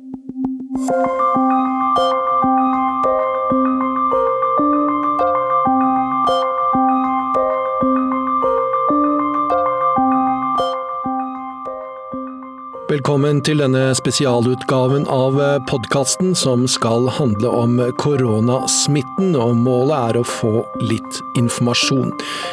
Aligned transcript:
Música 0.00 1.43
Velkommen 12.94 13.40
til 13.42 13.58
denne 13.58 13.88
spesialutgaven 13.98 15.08
av 15.10 15.34
podkasten 15.66 16.30
som 16.38 16.62
skal 16.70 17.08
handle 17.16 17.48
om 17.50 17.80
koronasmitten, 17.98 19.32
og 19.34 19.56
målet 19.64 20.12
er 20.12 20.18
å 20.20 20.26
få 20.28 20.60
litt 20.78 21.16
informasjon. 21.40 22.12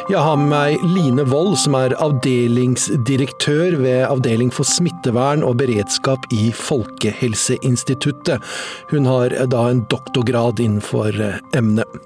Jeg 0.09 0.23
har 0.25 0.39
med 0.41 0.49
meg 0.49 0.85
Line 0.95 1.27
Wold, 1.30 1.59
som 1.62 1.75
er 1.77 1.93
avdelingsdirektør 2.02 3.75
ved 3.84 4.07
Avdeling 4.07 4.49
for 4.55 4.66
smittevern 4.66 5.45
og 5.45 5.59
beredskap 5.59 6.25
i 6.34 6.48
Folkehelseinstituttet. 6.58 8.41
Hun 8.89 9.05
har 9.12 9.35
da 9.52 9.67
en 9.70 9.84
doktorgrad 9.94 10.63
innenfor 10.63 11.20
emnet. 11.53 11.99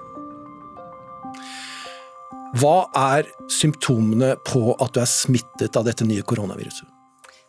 Hva 2.59 2.75
er 3.13 3.31
symptomene 3.61 4.33
på 4.43 4.75
at 4.75 4.91
du 4.91 5.01
er 5.05 5.13
smittet 5.13 5.79
av 5.79 5.87
dette 5.87 6.09
nye 6.09 6.25
koronaviruset? 6.27 6.89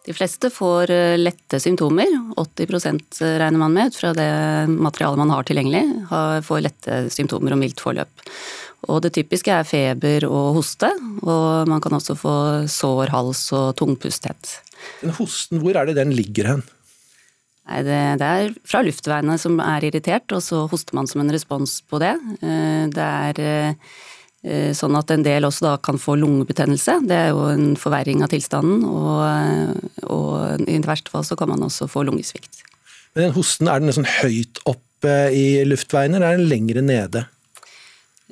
De 0.07 0.15
fleste 0.15 0.51
får 0.55 0.91
eh, 0.95 1.17
lette 1.19 1.59
symptomer, 1.63 2.13
80% 2.39 3.19
regner 3.41 3.59
man 3.59 3.75
med 3.75 3.91
ut 3.91 3.99
fra 3.99 4.13
det 4.15 4.31
materialet 4.71 5.19
man 5.19 5.35
har 5.35 5.49
tilgjengelig, 5.49 5.83
får 6.47 6.63
lette 6.63 7.01
symptomer 7.15 7.57
og 7.57 7.61
mildt 7.65 7.83
forløp. 7.83 8.25
Og 8.87 9.01
det 9.03 9.15
typiske 9.17 9.51
er 9.51 9.67
feber 9.67 10.29
og 10.29 10.61
hoste, 10.61 10.93
og 11.27 11.67
man 11.67 11.83
kan 11.83 11.97
også 11.97 12.15
få 12.19 12.37
sår 12.71 13.11
hals 13.11 13.43
og 13.57 13.73
tungpusthet. 13.81 14.59
Den 15.03 15.15
hosten, 15.17 15.59
hvor 15.63 15.75
er 15.75 15.89
det 15.89 15.97
den 15.99 16.15
ligger 16.15 16.53
hen? 16.53 16.67
Nei, 17.67 17.81
det, 17.83 18.01
det, 18.21 18.27
er 18.27 18.53
fra 18.69 18.85
luftveiene 18.87 19.35
som 19.43 19.59
er 19.59 19.89
irritert, 19.89 20.31
og 20.31 20.45
så 20.45 20.69
hoster 20.71 20.95
man 20.95 21.11
som 21.11 21.25
en 21.25 21.33
respons 21.35 21.81
på 21.91 21.99
det. 21.99 22.15
Eh, 22.39 22.85
det 22.95 23.07
er 23.07 23.41
eh, 23.43 23.73
Eh, 23.73 24.16
sånn 24.79 24.95
at 24.95 25.11
en 25.11 25.25
del 25.27 25.47
også 25.49 25.65
da 25.65 25.73
kan 25.83 25.99
få 25.99 26.15
lungebetennelse. 26.21 27.01
Det 27.09 27.17
er 27.19 27.33
jo 27.33 27.49
en 27.51 27.73
forverring 27.81 28.23
av 28.23 28.31
tilstanden. 28.31 28.85
Og, 28.87 30.05
og 30.07 30.67
i 30.71 30.79
verste 30.87 31.11
fall 31.11 31.27
så 31.27 31.39
kan 31.39 31.51
man 31.51 31.65
også 31.67 31.89
få 31.91 32.05
lungesvikt. 32.07 32.63
Men 33.17 33.29
den 33.29 33.37
hosten, 33.39 33.71
er 33.73 33.81
den 33.83 33.97
sånn 33.97 34.07
høyt 34.21 34.61
oppe 34.69 35.17
i 35.35 35.65
luftveiene, 35.67 36.21
eller 36.21 36.37
er 36.37 36.39
den 36.39 36.51
lengre 36.53 36.85
nede? 36.85 37.25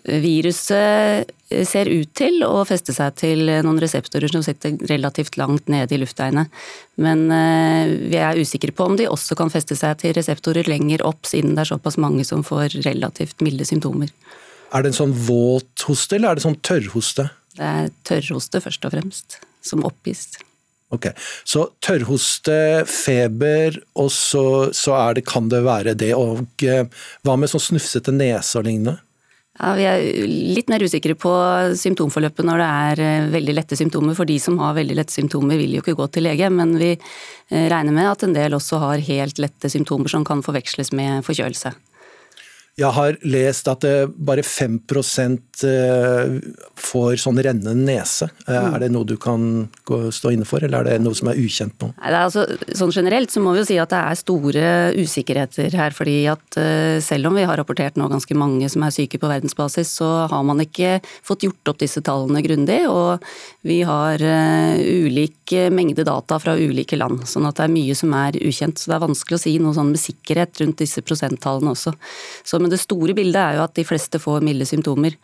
Viruset 0.04 1.30
ser 1.64 1.88
ut 1.88 2.10
til 2.12 2.42
å 2.44 2.58
feste 2.68 2.92
seg 2.92 3.14
til 3.16 3.48
noen 3.48 3.78
reseptorer 3.80 4.28
som 4.28 4.42
sitter 4.44 4.76
relativt 4.90 5.38
langt 5.40 5.70
nede 5.72 5.96
i 5.96 6.00
luftveiene. 6.02 6.44
Men 7.00 7.24
eh, 7.32 7.94
vi 8.12 8.20
er 8.20 8.36
usikre 8.36 8.74
på 8.76 8.90
om 8.90 8.98
de 9.00 9.08
også 9.08 9.36
kan 9.38 9.52
feste 9.52 9.78
seg 9.78 9.96
til 10.02 10.12
reseptorer 10.18 10.68
lenger 10.68 11.06
opp, 11.08 11.24
siden 11.24 11.56
det 11.56 11.64
er 11.64 11.72
såpass 11.72 11.96
mange 11.96 12.26
som 12.28 12.44
får 12.44 12.76
relativt 12.84 13.40
milde 13.44 13.64
symptomer. 13.68 14.12
Er 14.74 14.82
det 14.82 14.90
en 14.90 14.98
sånn 14.98 15.14
våt 15.28 15.86
hoste, 15.86 16.18
eller 16.18 16.32
er 16.32 16.40
det 16.40 16.46
sånn 16.46 16.58
tørrhoste? 16.66 17.28
Det 17.54 17.68
er 17.68 17.92
tørrhoste 18.06 18.60
først 18.64 18.88
og 18.88 18.94
fremst, 18.96 19.38
som 19.62 19.84
oppgis. 19.86 20.26
Ok, 20.94 21.08
Så 21.44 21.68
tørrhoste, 21.82 22.84
feber, 22.86 23.80
og 23.98 24.10
så, 24.14 24.44
så 24.74 24.98
det, 25.14 25.24
kan 25.26 25.48
det 25.50 25.64
være 25.66 25.94
det. 25.98 26.12
Og 26.14 26.66
eh, 26.66 26.86
hva 27.24 27.36
med 27.38 27.50
sånn 27.50 27.62
snufsete 27.62 28.14
nese 28.14 28.60
og 28.60 28.68
lignende? 28.68 28.98
Ja, 29.54 29.72
Vi 29.78 29.86
er 29.86 30.02
litt 30.26 30.70
mer 30.70 30.82
usikre 30.82 31.14
på 31.14 31.32
symptomforløpet 31.78 32.46
når 32.46 32.62
det 32.62 32.68
er 32.90 33.02
eh, 33.06 33.30
veldig 33.34 33.54
lette 33.54 33.78
symptomer. 33.78 34.18
For 34.18 34.28
de 34.28 34.38
som 34.42 34.58
har 34.62 34.76
veldig 34.78 34.98
lette 34.98 35.14
symptomer 35.14 35.58
vil 35.58 35.76
jo 35.76 35.82
ikke 35.82 35.96
gå 35.98 36.10
til 36.14 36.26
lege, 36.28 36.50
men 36.50 36.76
vi 36.78 36.92
eh, 36.94 37.66
regner 37.70 37.94
med 37.94 38.10
at 38.10 38.26
en 38.26 38.34
del 38.36 38.58
også 38.58 38.82
har 38.82 39.06
helt 39.08 39.42
lette 39.42 39.70
symptomer 39.70 40.10
som 40.10 40.26
kan 40.26 40.42
forveksles 40.46 40.94
med 40.94 41.22
forkjølelse. 41.26 41.74
Jeg 42.74 42.90
har 42.90 43.14
lest 43.22 43.68
at 43.70 43.84
bare 44.18 44.42
5 44.42 44.80
eh, 44.82 46.32
får 46.74 47.20
sånn 47.22 47.36
rennende 47.38 47.74
nese. 47.78 48.26
Eh, 48.48 48.50
mm. 48.50 48.74
Er 48.74 48.80
det 48.82 48.88
noe 48.90 49.06
du 49.06 49.14
kan 49.14 49.68
stå 49.86 50.32
inne 50.34 50.46
for, 50.48 50.58
eller 50.58 50.82
er 50.82 50.98
det 50.98 51.04
noe 51.04 51.14
som 51.14 51.30
er 51.30 51.38
ukjent 51.38 51.76
nå? 51.78 51.92
Nei, 52.02 52.10
altså, 52.18 52.42
sånn 52.74 52.90
generelt 52.90 53.30
så 53.30 53.38
må 53.44 53.52
vi 53.54 53.62
jo 53.62 53.68
si 53.68 53.76
at 53.78 53.94
det 53.94 54.00
er 54.00 54.18
store 54.18 54.72
usikkerheter 54.98 55.76
her. 55.78 55.94
fordi 55.94 56.16
at 56.32 56.58
eh, 56.58 56.98
selv 56.98 57.30
om 57.30 57.38
vi 57.38 57.46
har 57.46 57.60
rapportert 57.60 57.94
nå 58.00 58.08
ganske 58.10 58.34
mange 58.34 58.66
som 58.72 58.82
er 58.82 58.96
syke 58.96 59.22
på 59.22 59.30
verdensbasis, 59.30 59.94
så 60.00 60.10
har 60.32 60.42
man 60.42 60.64
ikke 60.66 60.98
fått 61.22 61.46
gjort 61.46 61.70
opp 61.70 61.78
disse 61.78 62.02
tallene 62.02 62.42
grundig. 62.42 62.80
Og 62.90 63.22
vi 63.62 63.84
har 63.86 64.18
ulik 64.18 65.54
mengde 65.70 66.02
data 66.02 66.40
fra 66.42 66.56
ulike 66.58 66.98
land, 66.98 67.22
sånn 67.30 67.46
at 67.46 67.60
det 67.60 67.68
er 67.68 67.76
mye 67.76 67.94
som 67.94 68.18
er 68.18 68.42
ukjent. 68.42 68.82
Så 68.82 68.90
det 68.90 68.98
er 68.98 69.06
vanskelig 69.06 69.38
å 69.38 69.44
si 69.46 69.54
noe 69.62 69.78
sånn 69.78 69.94
med 69.94 70.02
sikkerhet 70.02 70.64
rundt 70.64 70.82
disse 70.82 71.06
prosenttallene 71.06 71.70
også. 71.76 71.94
Så 72.42 72.63
men 72.64 72.72
det 72.72 72.80
store 72.80 73.14
bildet 73.16 73.40
er 73.40 73.58
jo 73.58 73.64
at 73.66 73.76
de 73.76 73.84
fleste 73.86 74.20
får 74.22 74.44
milde 74.46 74.66
symptomer. 74.68 75.16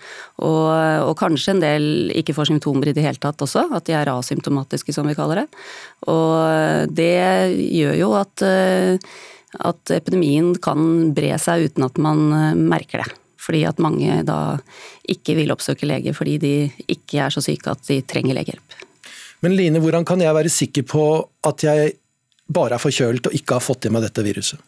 Og, 0.44 0.68
og, 1.06 1.14
kanskje 1.18 1.56
en 1.56 1.62
del 1.64 1.86
ikke 2.20 2.36
får 2.36 2.50
symptomer 2.52 2.90
i 2.90 2.96
det 2.96 3.04
hele 3.06 3.20
tatt 3.22 3.40
også, 3.46 3.66
at 3.76 3.88
de 3.88 3.96
er 3.96 4.12
asymptomatiske 4.12 4.94
som 4.94 5.08
vi 5.08 5.16
kaller 5.18 5.42
det. 5.42 5.46
Og 6.12 6.92
det 6.92 7.14
gjør 7.56 7.96
jo 7.98 8.12
at, 8.20 8.44
at 9.70 9.94
epidemien 9.96 10.52
kan 10.62 11.14
bre 11.16 11.32
seg 11.40 11.70
uten 11.70 11.88
at 11.88 11.98
man 12.02 12.28
merker 12.60 13.04
det. 13.04 13.16
Fordi 13.40 13.64
at 13.68 13.80
mange 13.80 14.20
da 14.28 14.58
ikke 15.08 15.38
vil 15.38 15.52
oppsøke 15.54 15.88
lege 15.88 16.12
fordi 16.16 16.36
de 16.42 16.54
ikke 16.92 17.24
er 17.24 17.32
så 17.32 17.42
syke 17.44 17.72
at 17.72 17.82
de 17.88 18.02
trenger 18.04 18.36
legehjelp. 18.36 18.80
Men 19.40 19.56
Line, 19.56 19.80
hvordan 19.80 20.04
kan 20.04 20.20
jeg 20.20 20.36
være 20.36 20.52
sikker 20.52 20.84
på 20.84 21.04
at 21.48 21.64
jeg 21.64 21.94
bare 22.50 22.76
er 22.76 22.82
forkjølt 22.82 23.30
og 23.30 23.36
ikke 23.36 23.56
har 23.56 23.64
fått 23.64 23.88
i 23.88 23.92
meg 23.92 24.04
dette 24.04 24.24
viruset? 24.26 24.60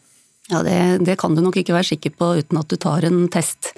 Ja, 0.51 0.59
det, 0.65 1.05
det, 1.07 1.15
kan 1.21 1.35
du 1.35 1.43
nok 1.43 1.55
ikke 1.59 1.75
være 1.75 1.93
sikker 1.93 2.17
på 2.19 2.33
uten 2.41 2.59
at 2.59 2.67
du 2.67 2.75
tar 2.75 3.05
en 3.07 3.25
test. 3.31 3.71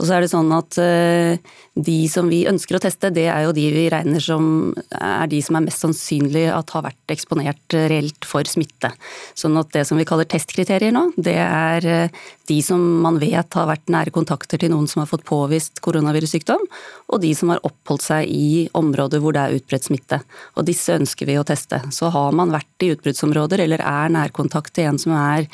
Og 0.00 0.08
så 0.08 0.16
er 0.16 0.24
det 0.24 0.32
sånn 0.32 0.48
at 0.56 0.74
eh, 0.82 1.36
de 1.78 1.96
som 2.10 2.26
vi 2.26 2.40
ønsker 2.50 2.74
å 2.74 2.80
teste, 2.82 3.12
det 3.14 3.28
er 3.30 3.44
jo 3.44 3.52
de 3.54 3.68
vi 3.70 3.84
regner 3.92 4.24
som 4.24 4.72
er 4.96 5.28
de 5.30 5.38
som 5.44 5.58
er 5.58 5.66
mest 5.68 5.84
sannsynlig 5.84 6.46
at 6.50 6.72
har 6.74 6.86
vært 6.88 7.14
eksponert 7.14 7.76
reelt 7.92 8.26
for 8.26 8.48
smitte. 8.48 8.90
Sånn 9.38 9.60
at 9.60 9.70
det 9.76 9.84
som 9.86 10.00
vi 10.00 10.06
kaller 10.08 10.26
testkriterier 10.26 10.94
nå, 10.96 11.04
det 11.20 11.36
er 11.44 11.86
eh, 11.86 12.24
de 12.48 12.58
som 12.64 12.80
man 13.04 13.20
vet 13.22 13.54
har 13.58 13.68
vært 13.70 13.92
nære 13.92 14.14
kontakter 14.14 14.60
til 14.60 14.72
noen 14.72 14.88
som 14.90 15.02
har 15.02 15.10
fått 15.10 15.26
påvist 15.28 15.82
koronavirussykdom, 15.84 16.66
og 17.12 17.22
de 17.22 17.34
som 17.38 17.52
har 17.52 17.62
oppholdt 17.66 18.06
seg 18.08 18.32
i 18.32 18.66
områder 18.78 19.22
hvor 19.22 19.36
det 19.36 19.44
er 19.44 19.60
utbredt 19.60 19.86
smitte. 19.90 20.22
Og 20.56 20.66
disse 20.66 20.96
ønsker 20.96 21.28
vi 21.28 21.38
å 21.38 21.46
teste. 21.46 21.82
Så 21.94 22.10
har 22.14 22.34
man 22.36 22.54
vært 22.54 22.86
i 22.86 22.92
utbruddsområder 22.96 23.64
eller 23.66 23.84
er 23.86 24.12
nærkontakt 24.12 24.74
til 24.76 24.90
en 24.90 25.00
som 25.02 25.16
er 25.16 25.48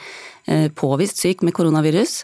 Eh, 0.49 0.71
påvist 0.72 1.19
syk 1.21 1.43
med 1.44 1.53
koronavirus 1.53 2.22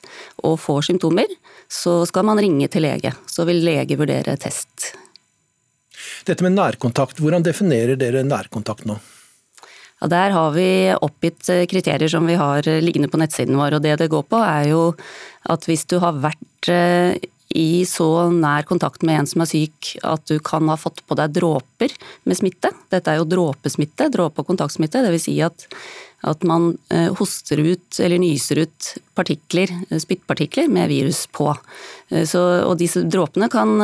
og 0.49 0.57
får 0.63 0.87
symptomer, 0.87 1.29
så 1.69 1.99
skal 2.09 2.25
man 2.25 2.41
ringe 2.41 2.71
til 2.73 2.87
lege. 2.87 3.13
Så 3.29 3.45
vil 3.45 3.61
lege 3.67 3.99
vurdere 4.01 4.39
test. 4.41 4.95
Dette 6.25 6.45
med 6.47 6.57
nærkontakt, 6.57 7.21
hvordan 7.21 7.45
definerer 7.45 8.01
dere 8.01 8.25
nærkontakt 8.25 8.89
nå? 8.89 8.97
Ja, 10.04 10.09
der 10.12 10.34
har 10.37 10.50
vi 10.53 10.92
oppgitt 11.00 11.48
eh, 11.48 11.62
kriterier 11.65 12.10
som 12.12 12.26
vi 12.28 12.34
har 12.37 12.66
eh, 12.69 12.82
liggende 12.84 13.09
på 13.09 13.16
nettsiden 13.16 13.56
vår. 13.56 13.78
og 13.78 13.82
Det 13.87 13.94
det 14.03 14.10
går 14.12 14.26
på 14.28 14.37
er 14.44 14.69
jo 14.69 14.82
at 15.48 15.65
hvis 15.65 15.87
du 15.88 15.97
har 16.03 16.19
vært 16.20 16.69
i 17.54 17.84
så 17.87 18.28
nær 18.34 18.66
kontakt 18.66 19.04
med 19.06 19.20
en 19.20 19.28
som 19.31 19.44
er 19.44 19.50
syk 19.50 19.94
at 20.03 20.26
du 20.31 20.41
kan 20.42 20.66
ha 20.70 20.78
fått 20.81 21.04
på 21.06 21.19
deg 21.19 21.37
dråper 21.37 21.94
med 22.26 22.38
smitte. 22.41 22.72
Dette 22.91 23.12
er 23.12 23.20
jo 23.20 23.28
dråpesmitte, 23.31 24.10
dråpe- 24.10 24.42
og 24.42 24.50
kontaktsmitte. 24.50 25.04
Dvs. 25.06 25.28
Si 25.28 25.38
at 25.44 25.69
at 26.25 26.44
man 26.48 26.72
eh, 26.88 27.12
hoster 27.19 27.60
ut 27.60 27.98
eller 28.00 28.20
nyser 28.20 28.62
ut 28.65 28.91
partikler, 29.16 29.70
eh, 29.91 30.00
spyttpartikler 30.00 30.69
med 30.72 30.88
virus 30.88 31.26
på. 31.26 31.50
Eh, 32.09 32.25
så, 32.28 32.42
og 32.65 32.78
disse 32.81 33.04
dråpene 33.04 33.50
kan 33.53 33.76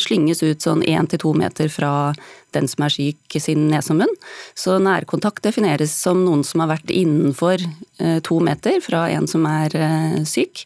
slynges 0.00 0.42
ut 0.42 0.64
sånn 0.64 0.82
én 0.82 1.08
til 1.10 1.22
to 1.22 1.34
meter 1.36 1.70
fra 1.72 2.14
den 2.54 2.68
som 2.70 2.86
er 2.86 2.94
syk 2.94 3.38
sin 3.42 3.68
nese 3.70 3.94
og 3.94 4.00
munn. 4.02 4.16
Så 4.58 4.78
nærkontakt 4.82 5.42
defineres 5.46 5.94
som 5.94 6.22
noen 6.26 6.44
som 6.46 6.62
har 6.62 6.70
vært 6.76 6.92
innenfor 6.94 7.62
to 8.26 8.38
meter 8.42 8.78
fra 8.82 9.08
en 9.10 9.26
som 9.30 9.46
er 9.50 9.74
syk, 10.28 10.62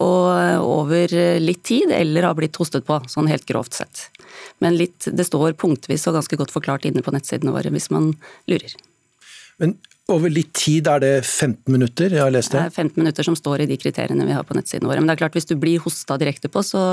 og 0.00 0.64
over 0.64 1.12
litt 1.42 1.62
tid, 1.68 1.92
eller 1.92 2.24
har 2.28 2.38
blitt 2.38 2.56
hostet 2.60 2.86
på, 2.88 2.96
sånn 3.10 3.28
helt 3.30 3.46
grovt 3.48 3.76
sett. 3.76 4.06
Men 4.64 4.78
litt, 4.80 5.08
det 5.12 5.26
står 5.28 5.58
punktvis 5.60 6.06
og 6.08 6.16
ganske 6.16 6.38
godt 6.40 6.54
forklart 6.54 6.86
inne 6.88 7.04
på 7.04 7.12
nettsidene 7.14 7.52
våre 7.54 7.72
hvis 7.74 7.90
man 7.92 8.14
lurer. 8.50 8.74
Men 9.60 9.76
over 10.10 10.32
litt 10.32 10.52
tid 10.56 10.88
er 10.90 11.02
det 11.02 11.12
15 11.22 11.70
minutter? 11.70 12.10
Jeg 12.10 12.24
har 12.24 12.32
lest 12.34 12.52
det. 12.52 12.58
Det 12.58 12.72
er 12.72 12.88
15 12.88 13.02
minutter 13.02 13.26
som 13.26 13.36
står 13.38 13.64
i 13.64 13.68
de 13.70 13.78
kriteriene 13.78 14.26
vi 14.26 14.34
har 14.34 14.46
på 14.48 14.56
nettsiden 14.56 14.88
våre. 14.88 14.98
Men 14.98 15.10
det 15.10 15.16
er 15.16 15.22
klart 15.22 15.36
hvis 15.38 15.48
du 15.50 15.54
blir 15.60 15.82
hosta 15.84 16.16
direkte 16.20 16.50
på, 16.52 16.64
så, 16.66 16.84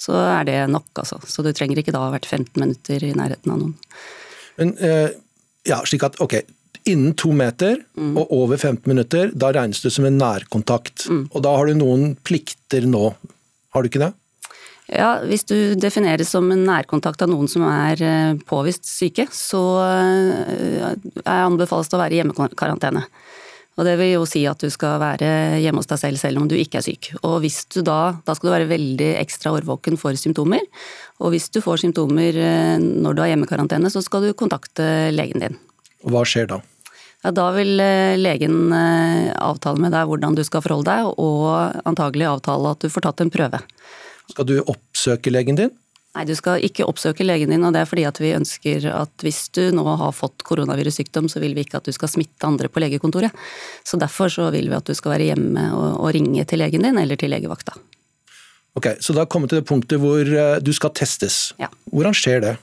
så, 0.00 0.16
er 0.38 0.48
det 0.48 0.58
nok, 0.72 0.88
altså. 1.02 1.20
Så 1.28 1.44
du 1.44 1.52
trenger 1.52 1.82
ikke 1.82 1.94
da 1.94 2.06
ha 2.06 2.14
vært 2.14 2.28
15 2.30 2.54
minutter 2.60 3.04
i 3.04 3.12
nærheten 3.16 3.52
av 3.52 3.60
noen. 3.60 3.74
Men 4.60 4.76
eh, 4.78 5.10
ja, 5.68 5.82
slik 5.84 6.06
at 6.06 6.20
ok, 6.22 6.38
innen 6.88 7.14
to 7.16 7.32
meter 7.32 7.78
mm. 7.96 8.12
og 8.20 8.32
over 8.34 8.60
15 8.60 8.84
minutter, 8.90 9.30
da 9.32 9.52
regnes 9.56 9.80
det 9.84 9.94
som 9.94 10.04
en 10.08 10.18
nærkontakt. 10.20 11.06
Mm. 11.08 11.24
Og 11.32 11.44
da 11.44 11.54
har 11.56 11.70
du 11.70 11.78
noen 11.78 12.12
plikter 12.26 12.86
nå, 12.88 13.08
har 13.74 13.82
du 13.82 13.90
ikke 13.90 14.04
det? 14.04 14.12
Ja, 14.92 15.22
Hvis 15.24 15.46
du 15.48 15.74
defineres 15.80 16.28
som 16.34 16.50
en 16.52 16.66
nærkontakt 16.68 17.22
av 17.24 17.30
noen 17.32 17.48
som 17.48 17.64
er 17.64 18.00
eh, 18.04 18.40
påvist 18.44 18.84
syke, 18.84 19.24
så 19.32 19.62
eh, 19.80 20.90
er 21.24 21.46
anbefales 21.46 21.88
det 21.88 21.96
å 21.96 22.02
være 22.02 22.18
i 22.18 22.20
hjemmekarantene. 22.20 23.06
Og 23.74 23.88
det 23.88 23.96
vil 23.98 24.12
jo 24.12 24.26
si 24.28 24.44
at 24.46 24.60
du 24.60 24.68
skal 24.70 25.00
være 25.02 25.58
hjemme 25.64 25.80
hos 25.80 25.88
deg 25.90 25.98
selv 25.98 26.20
selv 26.20 26.38
om 26.38 26.50
du 26.50 26.54
ikke 26.54 26.78
er 26.78 26.86
syk. 26.86 27.08
Og 27.24 27.40
hvis 27.42 27.64
du 27.74 27.80
da, 27.82 28.14
da 28.22 28.36
skal 28.36 28.50
du 28.50 28.54
være 28.54 28.70
veldig 28.70 29.08
ekstra 29.24 29.54
årvåken 29.56 29.96
for 29.98 30.14
symptomer. 30.20 30.62
Og 31.24 31.32
hvis 31.34 31.48
du 31.50 31.58
får 31.64 31.82
symptomer 31.82 32.38
eh, 32.38 32.76
når 32.78 33.16
du 33.16 33.24
har 33.24 33.32
hjemmekarantene, 33.32 33.90
så 33.90 34.04
skal 34.04 34.28
du 34.28 34.36
kontakte 34.36 35.08
legen 35.16 35.42
din. 35.42 35.58
Og 36.04 36.12
hva 36.12 36.22
skjer 36.28 36.52
da? 36.52 36.60
Ja, 37.24 37.30
da 37.32 37.46
vil 37.56 37.80
eh, 37.80 38.18
legen 38.20 38.72
eh, 38.76 39.30
avtale 39.40 39.80
med 39.80 39.94
deg 39.96 40.10
hvordan 40.10 40.36
du 40.36 40.42
skal 40.44 40.60
forholde 40.64 40.92
deg, 40.92 41.14
og 41.16 41.86
antagelig 41.88 42.28
avtale 42.28 42.74
at 42.74 42.84
du 42.84 42.92
får 42.92 43.06
tatt 43.06 43.24
en 43.24 43.32
prøve. 43.32 43.62
Skal 44.28 44.48
du 44.48 44.58
oppsøke 44.60 45.32
legen 45.32 45.56
din? 45.56 45.72
Nei, 46.14 46.26
du 46.28 46.34
skal 46.38 46.62
ikke 46.62 46.84
oppsøke 46.86 47.24
legen 47.26 47.50
din, 47.50 47.64
og 47.66 47.72
det 47.74 47.80
er 47.82 47.88
fordi 47.90 48.04
at 48.06 48.20
vi 48.22 48.34
ønsker 48.36 48.84
at 48.92 49.24
hvis 49.24 49.48
du 49.56 49.62
nå 49.74 49.82
har 49.82 50.12
fått 50.14 50.44
koronavirussykdom, 50.46 51.26
så 51.32 51.40
vil 51.42 51.56
vi 51.56 51.64
ikke 51.64 51.80
at 51.80 51.88
du 51.88 51.96
skal 51.96 52.12
smitte 52.12 52.46
andre 52.46 52.68
på 52.70 52.84
legekontoret. 52.84 53.34
Så 53.82 53.98
derfor 53.98 54.30
så 54.30 54.46
vil 54.54 54.68
vi 54.70 54.76
at 54.78 54.86
du 54.86 54.94
skal 54.94 55.16
være 55.16 55.32
hjemme 55.32 55.64
og, 55.74 55.88
og 56.04 56.12
ringe 56.14 56.44
til 56.46 56.62
legen 56.62 56.86
din 56.86 57.00
eller 57.00 57.18
til 57.18 57.34
legevakta. 57.34 57.74
Ok, 58.78 58.92
Så 59.00 59.14
da 59.16 59.24
kommer 59.24 59.50
til 59.50 59.62
det 59.62 59.68
punktet 59.70 60.02
hvor 60.02 60.22
eh, 60.22 60.60
du 60.62 60.70
skal 60.76 60.92
testes. 60.94 61.54
Ja. 61.62 61.72
Hvordan 61.90 62.14
skjer 62.14 62.44
det? 62.44 62.54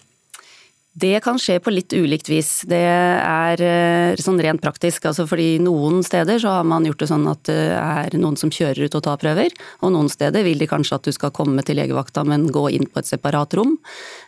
Det 0.94 1.22
kan 1.24 1.38
skje 1.40 1.56
på 1.64 1.72
litt 1.72 1.94
ulikt 1.96 2.28
vis. 2.28 2.66
Det 2.68 2.84
er 2.84 3.62
eh, 3.64 4.18
sånn 4.20 4.42
rent 4.44 4.60
praktisk. 4.60 5.06
altså 5.08 5.24
fordi 5.24 5.56
Noen 5.64 6.02
steder 6.04 6.42
så 6.44 6.58
har 6.58 6.66
man 6.68 6.84
gjort 6.84 7.00
det 7.00 7.08
sånn 7.08 7.30
at 7.32 7.46
det 7.48 7.78
er 7.80 8.18
noen 8.20 8.36
som 8.36 8.52
kjører 8.52 8.90
ut 8.90 8.98
og 9.00 9.06
tar 9.06 9.22
prøver. 9.22 9.56
Og 9.88 9.94
noen 9.96 10.12
steder 10.12 10.44
vil 10.44 10.60
de 10.60 10.68
kanskje 10.68 11.00
at 11.00 11.08
du 11.08 11.16
skal 11.16 11.32
komme 11.32 11.64
til 11.64 11.80
legevakta, 11.80 12.26
men 12.28 12.50
gå 12.52 12.66
inn 12.76 12.90
på 12.92 13.00
et 13.00 13.08
separat 13.08 13.56
rom. 13.56 13.78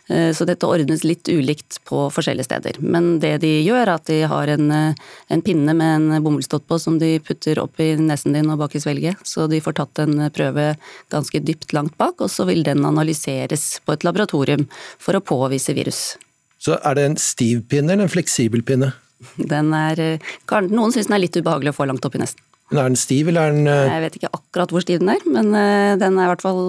Eh, 0.08 0.32
så 0.32 0.48
dette 0.48 0.64
ordnes 0.64 1.04
litt 1.04 1.28
ulikt 1.28 1.82
på 1.84 2.08
forskjellige 2.08 2.48
steder. 2.48 2.80
Men 2.80 3.18
det 3.20 3.36
de 3.44 3.52
gjør, 3.60 3.84
er 3.84 3.94
at 3.98 4.08
de 4.08 4.22
har 4.32 4.56
en, 4.56 4.72
eh, 4.72 5.06
en 5.36 5.44
pinne 5.44 5.76
med 5.76 6.00
en 6.00 6.24
bomullsdott 6.24 6.64
på 6.64 6.80
som 6.80 6.96
de 6.98 7.18
putter 7.20 7.60
opp 7.60 7.76
i 7.76 7.92
nesen 8.00 8.32
din 8.32 8.48
og 8.48 8.64
bak 8.64 8.72
i 8.72 8.80
svelget. 8.80 9.20
Så 9.28 9.50
de 9.52 9.60
får 9.60 9.82
tatt 9.84 10.06
en 10.08 10.30
prøve 10.32 10.78
ganske 11.12 11.44
dypt 11.44 11.76
langt 11.76 11.98
bak, 12.00 12.24
og 12.24 12.32
så 12.32 12.48
vil 12.48 12.64
den 12.64 12.88
analyseres 12.88 13.84
på 13.84 13.92
et 13.92 14.04
laboratorium 14.08 14.64
for 14.96 15.12
å 15.12 15.20
påvise 15.20 15.76
virus. 15.76 16.14
Så 16.64 16.78
er 16.80 16.96
det 16.96 17.04
en 17.10 17.20
stiv 17.20 17.66
pinne 17.68 17.92
eller 17.92 18.08
en 18.08 18.12
fleksibel 18.12 18.64
pinne? 18.64 18.94
Den 19.36 19.72
er, 19.76 20.00
eh, 20.00 20.34
noen 20.70 20.92
syns 20.94 21.08
den 21.10 21.16
er 21.18 21.24
litt 21.26 21.36
ubehagelig 21.36 21.74
å 21.74 21.76
få 21.76 21.86
langt 21.88 22.04
opp 22.04 22.16
i 22.16 22.22
nesten. 22.22 22.40
Men 22.70 22.80
er 22.80 22.88
den 22.88 22.96
stiv, 22.96 23.28
eller 23.28 23.50
er 23.50 23.52
den 23.52 23.68
uh... 23.68 23.92
Jeg 23.92 24.04
vet 24.06 24.16
ikke 24.18 24.30
akkurat 24.32 24.72
hvor 24.72 24.84
stiv 24.84 25.02
den 25.02 25.10
er, 25.12 25.26
men 25.28 25.50
uh, 25.52 25.96
den 26.00 26.16
er 26.16 26.24
i 26.24 26.30
hvert 26.32 26.44
fall 26.44 26.62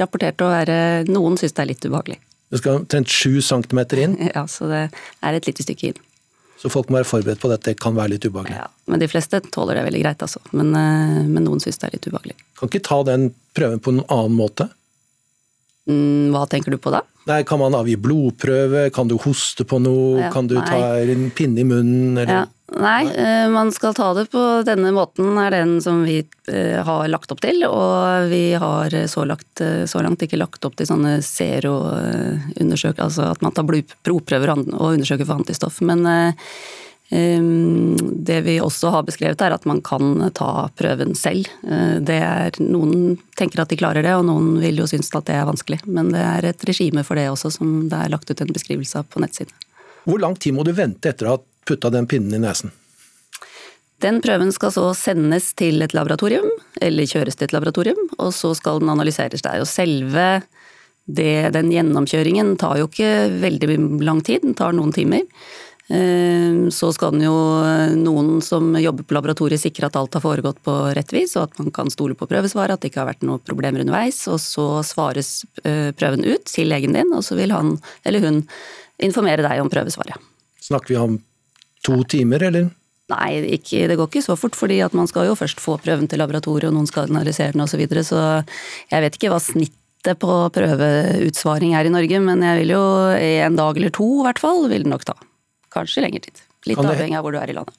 rapportert 0.00 0.42
å 0.42 0.50
være 0.50 0.78
Noen 1.06 1.38
syns 1.38 1.54
det 1.54 1.62
er 1.62 1.70
litt 1.70 1.86
ubehagelig. 1.86 2.18
Det 2.50 2.60
skal 2.60 2.80
omtrent 2.80 3.10
sju 3.10 3.38
centimeter 3.42 4.02
inn? 4.02 4.18
Ja, 4.34 4.44
så 4.50 4.66
det 4.70 4.82
er 4.90 5.38
et 5.38 5.46
lite 5.46 5.66
stykke 5.66 5.92
inn. 5.92 6.02
Så 6.58 6.70
folk 6.72 6.90
må 6.90 6.98
være 6.98 7.06
forberedt 7.06 7.42
på 7.42 7.50
at 7.54 7.66
det 7.68 7.76
kan 7.78 7.94
være 7.94 8.16
litt 8.16 8.26
ubehagelig? 8.26 8.56
Ja, 8.58 8.66
men 8.90 9.02
de 9.02 9.10
fleste 9.10 9.38
tåler 9.54 9.78
det 9.78 9.86
veldig 9.86 10.02
greit, 10.02 10.22
altså. 10.26 10.42
Men, 10.56 10.72
men 10.72 11.44
noen 11.44 11.62
syns 11.62 11.78
det 11.78 11.90
er 11.90 11.96
litt 11.98 12.08
ubehagelig. 12.08 12.38
Kan 12.58 12.70
ikke 12.70 12.86
ta 12.86 13.02
den 13.06 13.28
prøven 13.54 13.82
på 13.84 13.94
en 13.94 14.00
annen 14.06 14.38
måte? 14.38 14.70
Mm, 15.90 16.32
hva 16.32 16.46
tenker 16.48 16.72
du 16.72 16.78
på 16.80 16.92
da? 16.94 17.02
Nei, 17.28 17.42
Kan 17.48 17.60
man 17.60 17.76
avgi 17.76 17.96
blodprøve, 18.00 18.90
kan 18.92 19.08
du 19.08 19.16
hoste 19.20 19.64
på 19.68 19.80
noe, 19.80 20.26
ja, 20.26 20.32
kan 20.32 20.48
du 20.48 20.58
nei. 20.58 20.66
ta 20.68 20.98
en 21.00 21.30
pinne 21.36 21.60
i 21.60 21.68
munnen? 21.68 22.18
Eller? 22.18 22.44
Ja. 22.44 22.44
Nei, 22.74 23.04
eh, 23.12 23.46
man 23.52 23.70
skal 23.72 23.94
ta 23.94 24.08
det 24.16 24.24
på 24.32 24.40
denne 24.66 24.90
måten, 24.96 25.36
er 25.38 25.52
den 25.54 25.76
som 25.84 26.02
vi 26.04 26.18
eh, 26.48 26.80
har 26.84 27.08
lagt 27.12 27.30
opp 27.30 27.42
til. 27.44 27.62
Og 27.68 28.30
vi 28.32 28.54
har 28.58 28.96
så, 29.10 29.26
lagt, 29.28 29.60
eh, 29.62 29.84
så 29.86 30.02
langt 30.02 30.24
ikke 30.24 30.40
lagt 30.40 30.64
opp 30.66 30.76
til 30.80 30.88
sånne 30.88 31.18
zero-undersøkelser, 31.22 33.04
altså 33.04 33.28
at 33.30 33.44
man 33.44 33.54
tar 33.54 33.68
blodprøver 33.68 34.54
og 34.56 34.88
undersøker 34.94 35.28
for 35.28 35.38
antistoff. 35.38 35.80
Men 35.84 36.02
det 37.14 38.40
vi 38.46 38.56
også 38.62 38.90
har 38.90 39.04
beskrevet 39.06 39.42
er 39.44 39.54
at 39.54 39.66
man 39.68 39.80
kan 39.84 40.30
ta 40.34 40.68
prøven 40.74 41.14
selv. 41.18 41.48
Eh, 41.62 41.96
det 42.02 42.16
er, 42.18 42.60
noen 42.64 43.16
tenker 43.38 43.62
at 43.62 43.70
de 43.70 43.78
klarer 43.78 44.02
det, 44.06 44.14
og 44.16 44.26
noen 44.26 44.56
vil 44.62 44.80
jo 44.82 44.88
synes 44.90 45.12
at 45.14 45.28
det 45.28 45.36
er 45.38 45.48
vanskelig. 45.48 45.82
Men 45.86 46.10
det 46.14 46.22
er 46.24 46.48
et 46.50 46.64
regime 46.66 47.04
for 47.06 47.20
det 47.20 47.28
også, 47.30 47.52
som 47.58 47.84
det 47.90 48.00
er 48.00 48.14
lagt 48.14 48.30
ut 48.30 48.42
en 48.42 48.54
beskrivelse 48.54 49.02
av 49.02 49.10
på 49.10 49.22
nettsiden. 49.22 49.54
Hvor 50.04 50.20
lang 50.20 50.34
tid 50.36 50.56
må 50.56 50.64
du 50.66 50.72
vente 50.76 51.12
etter 51.12 51.28
å 51.28 51.36
ha 51.36 51.42
putta 51.68 51.92
den 51.92 52.08
pinnen 52.10 52.34
i 52.36 52.42
nesen? 52.42 52.74
Den 54.02 54.18
prøven 54.20 54.50
skal 54.52 54.72
så 54.74 54.88
sendes 54.98 55.52
til 55.56 55.84
et 55.84 55.94
laboratorium, 55.96 56.50
eller 56.82 57.08
kjøres 57.08 57.38
til 57.38 57.46
et 57.46 57.54
laboratorium, 57.54 58.00
og 58.18 58.34
så 58.36 58.50
skal 58.58 58.82
den 58.82 58.90
analyseres 58.92 59.44
der. 59.46 59.62
Og 59.62 59.70
selve 59.70 60.42
det, 61.04 61.54
den 61.54 61.70
gjennomkjøringen 61.72 62.56
tar 62.60 62.80
jo 62.80 62.88
ikke 62.90 63.28
veldig 63.40 63.78
lang 64.04 64.20
tid, 64.24 64.42
den 64.44 64.56
tar 64.58 64.74
noen 64.76 64.92
timer. 64.92 65.24
Ehm, 65.92 66.70
så 66.72 66.88
skal 66.96 67.12
den 67.12 67.26
jo 67.26 67.34
noen 67.98 68.38
som 68.44 68.70
jobber 68.80 69.04
på 69.04 69.16
laboratoriet 69.18 69.60
sikre 69.60 69.90
at 69.90 69.98
alt 70.00 70.16
har 70.16 70.24
foregått 70.24 70.62
på 70.64 70.76
rett 70.96 71.12
vis, 71.12 71.34
og 71.36 71.50
at 71.50 71.60
man 71.60 71.74
kan 71.76 71.92
stole 71.92 72.16
på 72.16 72.28
prøvesvaret, 72.30 72.76
at 72.76 72.84
det 72.84 72.92
ikke 72.92 73.02
har 73.02 73.10
vært 73.10 73.26
noen 73.26 73.42
problemer 73.44 73.84
underveis. 73.84 74.22
Og 74.32 74.40
så 74.40 74.68
svares 74.86 75.42
eh, 75.64 75.90
prøven 75.96 76.24
ut 76.24 76.46
til 76.48 76.72
legen 76.72 76.96
din, 76.96 77.12
og 77.12 77.26
så 77.26 77.36
vil 77.36 77.52
han 77.52 77.76
eller 78.04 78.24
hun 78.24 78.40
informere 79.04 79.44
deg 79.44 79.60
om 79.60 79.72
prøvesvaret. 79.72 80.16
Snakker 80.64 80.94
vi 80.94 81.00
om 81.02 81.20
to 81.84 82.00
timer, 82.08 82.46
eller? 82.48 82.72
Nei, 83.12 83.44
ikke, 83.58 83.84
det 83.90 83.98
går 84.00 84.08
ikke 84.08 84.24
så 84.24 84.36
fort, 84.40 84.56
fordi 84.56 84.78
at 84.80 84.94
man 84.96 85.08
skal 85.10 85.28
jo 85.28 85.36
først 85.36 85.60
få 85.60 85.76
prøven 85.82 86.08
til 86.08 86.22
laboratoriet, 86.22 86.70
og 86.70 86.78
noen 86.78 86.88
skal 86.88 87.10
analysere 87.10 87.52
den 87.52 87.60
osv. 87.66 87.74
Så, 87.74 87.82
videre, 87.82 88.04
så 88.08 88.20
jeg 88.88 89.04
vet 89.04 89.18
ikke 89.18 89.34
hva 89.34 89.42
snittet 89.44 90.20
på 90.20 90.38
prøveutsvaring 90.56 91.76
er 91.76 91.84
i 91.84 91.92
Norge, 91.92 92.24
men 92.24 92.40
jeg 92.48 92.62
vil 92.62 92.72
jo 92.78 92.82
en 93.12 93.60
dag 93.60 93.76
eller 93.76 93.92
to 93.92 94.08
i 94.22 94.26
hvert 94.30 94.40
fall, 94.40 94.64
vil 94.72 94.88
det 94.88 94.92
nok 94.94 95.04
ta. 95.12 95.18
Kanskje 95.74 96.06
lengre 96.06 96.22
tid. 96.28 96.44
Litt 96.68 96.80
det... 96.80 96.92
avhengig 96.94 97.18
av 97.18 97.26
hvor 97.26 97.34
du 97.34 97.40
er 97.40 97.50
i 97.50 97.56
landet. 97.56 97.76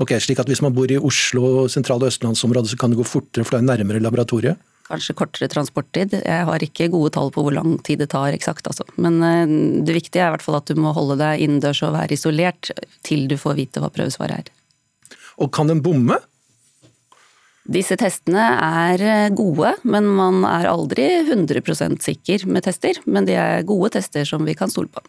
Ok, 0.00 0.14
slik 0.24 0.40
at 0.40 0.48
Hvis 0.48 0.62
man 0.64 0.72
bor 0.72 0.88
i 0.88 0.96
Oslo 0.96 1.66
sentrale 1.68 2.08
østlandsområdet, 2.08 2.72
så 2.72 2.78
kan 2.80 2.92
det 2.92 3.00
gå 3.00 3.04
fortere, 3.04 3.44
for 3.44 3.58
det 3.58 3.60
er 3.60 3.68
nærmere 3.68 4.00
laboratoriet? 4.00 4.60
Kanskje 4.88 5.14
kortere 5.16 5.48
transporttid. 5.52 6.16
Jeg 6.24 6.46
har 6.48 6.64
ikke 6.64 6.90
gode 6.92 7.12
tall 7.14 7.30
på 7.32 7.44
hvor 7.44 7.54
lang 7.54 7.76
tid 7.84 8.00
det 8.02 8.10
tar 8.12 8.34
eksakt, 8.34 8.66
altså. 8.68 8.86
Men 8.96 9.20
eh, 9.22 9.52
det 9.86 9.94
viktige 10.00 10.24
er 10.24 10.32
i 10.32 10.34
hvert 10.36 10.44
fall 10.44 10.58
at 10.58 10.68
du 10.68 10.80
må 10.80 10.94
holde 10.96 11.20
deg 11.20 11.44
innendørs 11.44 11.84
og 11.86 11.94
være 11.96 12.16
isolert 12.16 12.72
til 13.06 13.28
du 13.30 13.38
får 13.40 13.56
vite 13.60 13.82
hva 13.84 13.92
prøvesvaret 13.92 14.42
er. 14.42 14.52
Og 15.40 15.52
kan 15.54 15.70
den 15.70 15.84
bomme? 15.84 16.18
Disse 17.62 17.94
testene 18.00 18.48
er 18.58 19.04
eh, 19.06 19.28
gode, 19.38 19.76
men 19.86 20.08
man 20.18 20.42
er 20.48 20.66
aldri 20.72 21.06
100% 21.22 22.02
sikker 22.02 22.48
med 22.50 22.66
tester. 22.66 22.98
Men 23.06 23.28
de 23.28 23.36
er 23.38 23.68
gode 23.68 23.92
tester 23.94 24.26
som 24.28 24.44
vi 24.48 24.56
kan 24.58 24.72
stole 24.72 24.90
på. 24.90 25.04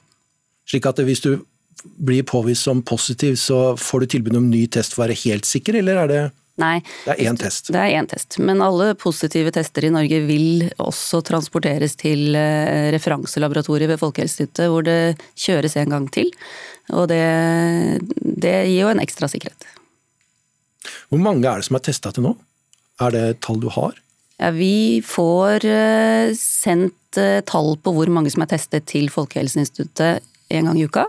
Slik 0.70 0.86
at 0.88 1.02
hvis 1.04 1.24
du 1.24 1.34
blir 1.84 2.24
påvist 2.28 2.68
som 2.68 2.82
positiv, 2.86 3.36
så 3.40 3.76
får 3.80 4.04
du 4.04 4.14
tilbud 4.16 4.40
om 4.40 4.50
ny 4.52 4.66
test 4.72 4.96
for 4.96 5.04
å 5.04 5.08
være 5.08 5.20
helt 5.26 5.48
sikker, 5.50 5.80
eller 5.82 6.04
er 6.04 6.12
det 6.12 6.24
Nei. 6.62 6.84
Det 7.02 7.16
er 7.16 7.32
én 7.32 7.38
test. 7.40 7.72
Det 7.74 7.80
er 7.82 7.96
én 7.98 8.06
test. 8.06 8.38
Men 8.38 8.62
alle 8.62 8.92
positive 9.00 9.50
tester 9.56 9.88
i 9.88 9.94
Norge 9.94 10.20
vil 10.28 10.68
også 10.82 11.24
transporteres 11.26 11.96
til 11.98 12.38
eh, 12.38 12.92
referanselaboratoriet 12.94 13.90
ved 13.90 14.02
Folkehelseinstituttet, 14.02 14.70
hvor 14.70 14.86
det 14.86 15.16
kjøres 15.34 15.78
en 15.82 15.96
gang 15.96 16.06
til. 16.14 16.30
Og 16.94 17.08
det, 17.10 17.24
det, 18.22 18.54
gir 18.70 18.84
jo 18.84 18.92
en 18.92 19.02
ekstra 19.02 19.30
sikkerhet. 19.32 19.66
Hvor 21.10 21.22
mange 21.26 21.50
er 21.50 21.58
det 21.58 21.66
som 21.66 21.80
er 21.80 21.86
testa 21.90 22.14
til 22.14 22.28
nå? 22.28 22.36
Er 23.02 23.16
det 23.16 23.24
et 23.32 23.42
tall 23.42 23.58
du 23.64 23.72
har? 23.74 23.98
Ja, 24.38 24.52
vi 24.54 25.02
får 25.06 25.66
eh, 25.66 26.36
sendt 26.38 27.18
eh, 27.18 27.42
tall 27.50 27.74
på 27.82 27.96
hvor 27.98 28.14
mange 28.14 28.30
som 28.34 28.46
er 28.46 28.54
testet 28.54 28.86
til 28.94 29.10
Folkehelseinstituttet 29.14 30.22
en 30.54 30.70
gang 30.70 30.78
i 30.78 30.86
uka. 30.86 31.08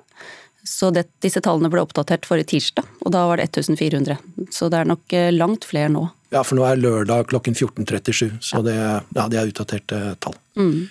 Så 0.64 0.88
det, 0.96 1.06
disse 1.20 1.42
tallene 1.44 1.68
ble 1.72 1.82
oppdatert 1.84 2.24
forrige 2.24 2.54
tirsdag, 2.54 2.86
og 3.04 3.12
da 3.12 3.26
var 3.28 3.40
det 3.40 3.50
1400. 3.50 4.16
Så 4.54 4.70
det 4.72 4.80
er 4.80 4.88
nok 4.88 5.12
eh, 5.16 5.32
langt 5.34 5.66
flere 5.68 5.92
nå. 5.92 6.06
Ja, 6.32 6.42
for 6.42 6.58
nå 6.58 6.64
er 6.66 6.80
lørdag 6.80 7.28
klokken 7.30 7.54
14.37, 7.54 8.40
så 8.42 8.58
ja. 8.58 8.64
Det, 8.64 8.78
ja, 9.18 9.26
det, 9.28 9.38
er 9.38 9.52
utdaterte 9.52 10.00
tall. 10.24 10.38
Mm. 10.58 10.86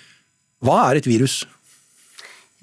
Hva 0.64 0.78
er 0.86 1.00
et 1.00 1.10
virus? 1.10 1.42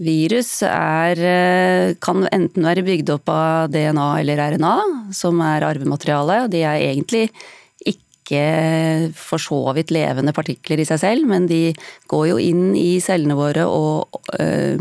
Virus 0.01 0.50
er, 0.65 1.20
eh, 1.20 1.94
kan 2.01 2.24
enten 2.32 2.65
være 2.65 2.86
bygd 2.88 3.12
opp 3.13 3.30
av 3.30 3.74
DNA 3.75 4.08
eller 4.24 4.46
RNA, 4.56 4.75
som 5.13 5.44
er 5.46 5.68
arvemateriale. 5.68 6.46
De 6.50 6.63
er 6.63 6.88
egentlig 6.88 7.27
ikke 8.22 9.12
for 9.18 9.42
så 9.42 9.60
vidt 9.75 9.92
levende 9.92 10.34
partikler 10.36 10.82
i 10.82 10.88
seg 10.88 11.01
selv, 11.01 11.28
men 11.28 11.50
de 11.50 11.74
går 12.12 12.30
jo 12.32 12.40
inn 12.42 12.72
i 12.78 13.01
cellene 13.04 13.36
våre 13.38 13.66
og 13.68 14.22
øh, 14.40 14.80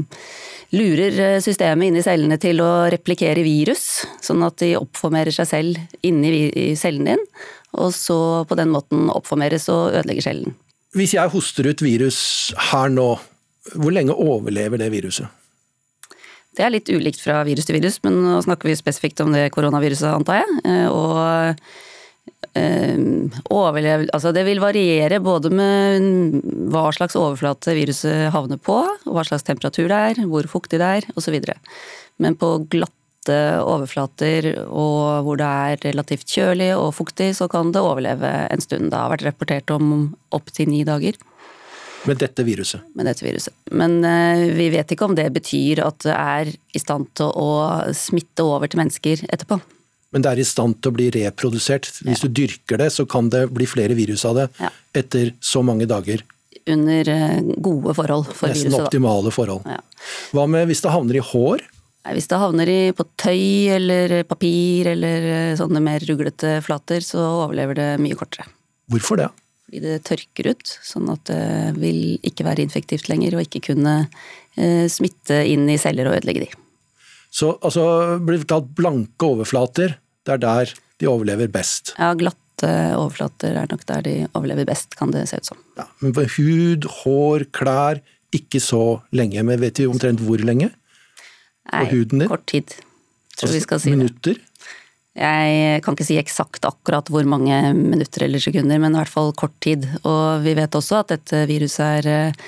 lurer 0.77 1.19
eh, 1.25 1.41
systemet 1.43 1.91
inni 1.91 2.05
cellene 2.05 2.39
til 2.41 2.63
å 2.63 2.71
replikere 2.93 3.45
virus, 3.47 4.05
sånn 4.23 4.45
at 4.47 4.61
de 4.63 4.77
oppformerer 4.79 5.35
seg 5.35 5.49
selv 5.51 6.07
inni 6.07 6.75
cellen 6.79 7.11
din, 7.13 7.27
og 7.81 7.93
så 7.95 8.21
på 8.47 8.59
den 8.59 8.73
måten 8.75 9.11
oppformeres 9.13 9.69
og 9.73 9.97
ødelegger 9.99 10.31
cellen. 10.31 10.57
Hvis 10.97 11.15
jeg 11.15 11.31
hoster 11.31 11.69
ut 11.71 11.85
virus 11.85 12.21
her 12.71 12.91
nå, 12.91 13.13
hvor 13.79 13.95
lenge 13.95 14.17
overlever 14.17 14.81
det 14.81 14.91
viruset? 14.91 15.31
Det 16.57 16.65
er 16.67 16.73
litt 16.75 16.91
ulikt 16.91 17.21
fra 17.23 17.45
virus 17.47 17.69
til 17.69 17.79
virus, 17.79 18.01
men 18.03 18.17
nå 18.25 18.41
snakker 18.43 18.69
vi 18.69 18.75
spesifikt 18.79 19.23
om 19.23 19.31
det 19.35 19.53
koronaviruset, 19.55 20.11
antar 20.11 20.43
jeg. 20.43 20.57
Eh, 20.67 20.89
og 20.91 21.55
overlev... 22.57 24.09
Altså 24.13 24.33
det 24.35 24.45
vil 24.49 24.63
variere 24.63 25.21
både 25.23 25.53
med 25.55 26.41
hva 26.73 26.89
slags 26.95 27.17
overflate 27.19 27.75
viruset 27.77 28.31
havner 28.35 28.59
på, 28.59 28.81
hva 29.07 29.25
slags 29.27 29.47
temperatur 29.47 29.89
det 29.91 30.01
er, 30.11 30.23
hvor 30.31 30.49
fuktig 30.51 30.81
det 30.83 30.91
er 31.01 31.09
osv. 31.15 31.39
Men 32.21 32.39
på 32.41 32.57
glatte 32.71 33.39
overflater 33.63 34.49
og 34.65 35.27
hvor 35.27 35.39
det 35.39 35.47
er 35.47 35.83
relativt 35.85 36.31
kjølig 36.31 36.73
og 36.77 36.95
fuktig, 36.97 37.33
så 37.39 37.49
kan 37.53 37.73
det 37.75 37.83
overleve 37.85 38.31
en 38.51 38.65
stund. 38.65 38.91
Det 38.91 38.99
har 38.99 39.13
vært 39.13 39.27
rapportert 39.29 39.75
om 39.75 40.15
opptil 40.35 40.73
ni 40.73 40.85
dager. 40.89 41.19
Med 42.09 42.17
dette 42.17 42.45
viruset? 42.47 42.81
Med 42.97 43.05
dette 43.05 43.25
viruset. 43.27 43.53
Men 43.77 43.99
uh, 44.01 44.47
vi 44.57 44.71
vet 44.73 44.95
ikke 44.95 45.05
om 45.05 45.17
det 45.19 45.29
betyr 45.35 45.83
at 45.85 46.01
det 46.07 46.17
er 46.17 46.49
i 46.49 46.81
stand 46.81 47.11
til 47.19 47.29
å 47.29 47.51
smitte 47.97 48.47
over 48.47 48.71
til 48.71 48.81
mennesker 48.81 49.27
etterpå. 49.29 49.61
Men 50.11 50.25
det 50.25 50.33
er 50.33 50.43
i 50.43 50.47
stand 50.47 50.81
til 50.83 50.91
å 50.91 50.97
bli 50.97 51.09
reprodusert. 51.15 51.89
Hvis 52.03 52.25
ja. 52.25 52.27
du 52.27 52.41
dyrker 52.41 52.81
det, 52.83 52.91
så 52.95 53.07
kan 53.09 53.31
det 53.33 53.45
bli 53.55 53.69
flere 53.71 53.97
virus 53.99 54.27
av 54.27 54.39
det 54.41 54.47
ja. 54.59 54.71
etter 54.99 55.35
så 55.41 55.63
mange 55.67 55.87
dager. 55.91 56.25
Under 56.71 57.09
uh, 57.09 57.53
gode 57.63 57.95
forhold 57.97 58.31
for 58.31 58.51
Nesten 58.51 58.69
viruset. 58.69 58.73
Nesten 58.73 58.89
optimale 58.89 59.35
forhold. 59.35 59.69
Ja. 59.71 59.79
Hva 60.35 60.47
med 60.51 60.67
hvis 60.71 60.83
det 60.85 60.95
havner 60.95 61.21
i 61.21 61.27
hår? 61.33 61.63
Nei, 62.01 62.17
hvis 62.17 62.31
det 62.33 62.41
havner 62.41 62.73
i, 62.73 62.81
på 62.97 63.05
tøy 63.21 63.45
eller 63.77 64.17
papir 64.25 64.89
eller 64.95 65.27
eh, 65.35 65.57
sånne 65.59 65.83
mer 65.85 66.01
ruglete 66.09 66.57
flater, 66.65 67.05
så 67.05 67.21
overlever 67.43 67.77
det 67.77 67.89
mye 68.01 68.17
kortere. 68.17 68.49
Hvorfor 68.91 69.21
det? 69.21 69.29
fordi 69.71 69.81
det 69.85 70.03
tørker 70.03 70.51
ut. 70.51 70.73
Sånn 70.83 71.11
at 71.13 71.31
det 71.31 71.79
vil 71.79 72.19
ikke 72.27 72.47
være 72.47 72.65
infektivt 72.67 73.09
lenger 73.11 73.37
og 73.37 73.47
ikke 73.47 73.63
kunne 73.71 73.95
eh, 74.57 74.87
smitte 74.91 75.45
inn 75.47 75.69
i 75.71 75.79
celler 75.79 76.11
og 76.11 76.19
ødelegge 76.19 76.49
de. 76.49 76.51
Så 77.31 77.55
altså, 77.63 78.19
blir 78.19 78.43
det 78.43 78.51
talt 78.51 78.71
blanke 78.77 79.27
overflater, 79.27 79.97
det 80.27 80.37
er 80.37 80.43
der 80.43 80.73
de 81.01 81.09
overlever 81.09 81.51
best? 81.53 81.95
Ja, 81.97 82.13
glatte 82.19 82.71
overflater 82.99 83.57
er 83.63 83.71
nok 83.71 83.87
der 83.89 84.03
de 84.05 84.15
overlever 84.35 84.67
best, 84.69 84.97
kan 84.99 85.15
det 85.15 85.29
se 85.31 85.39
ut 85.41 85.53
som. 85.53 85.63
Ja, 85.79 85.87
men 86.03 86.15
på 86.17 86.27
hud, 86.37 86.89
hår, 87.01 87.47
klær, 87.57 88.03
ikke 88.35 88.61
så 88.63 89.01
lenge. 89.17 89.43
Men 89.47 89.63
vet 89.63 89.81
vi 89.81 89.89
omtrent 89.91 90.23
hvor 90.23 90.43
lenge? 90.43 90.71
På 91.71 91.87
huden 91.91 92.25
din? 92.25 92.31
kort 92.31 92.47
tid. 92.51 92.75
Tror 93.39 93.49
altså, 93.49 93.57
vi 93.57 93.65
skal 93.65 93.83
si 93.83 93.93
minutter? 93.95 94.39
Det. 94.39 94.47
Jeg 95.21 95.83
kan 95.83 95.97
ikke 95.97 96.07
si 96.07 96.17
eksakt 96.21 96.65
akkurat 96.69 97.09
hvor 97.11 97.27
mange 97.27 97.57
minutter 97.75 98.25
eller 98.25 98.43
sekunder, 98.43 98.79
men 98.79 98.95
i 98.95 99.01
hvert 99.01 99.11
fall 99.11 99.33
kort 99.39 99.57
tid. 99.63 99.87
Og 100.07 100.45
vi 100.45 100.55
vet 100.59 100.77
også 100.79 101.03
at 101.03 101.15
dette 101.17 101.43
viruset 101.51 101.83
er 102.01 102.11
eh, 102.11 102.45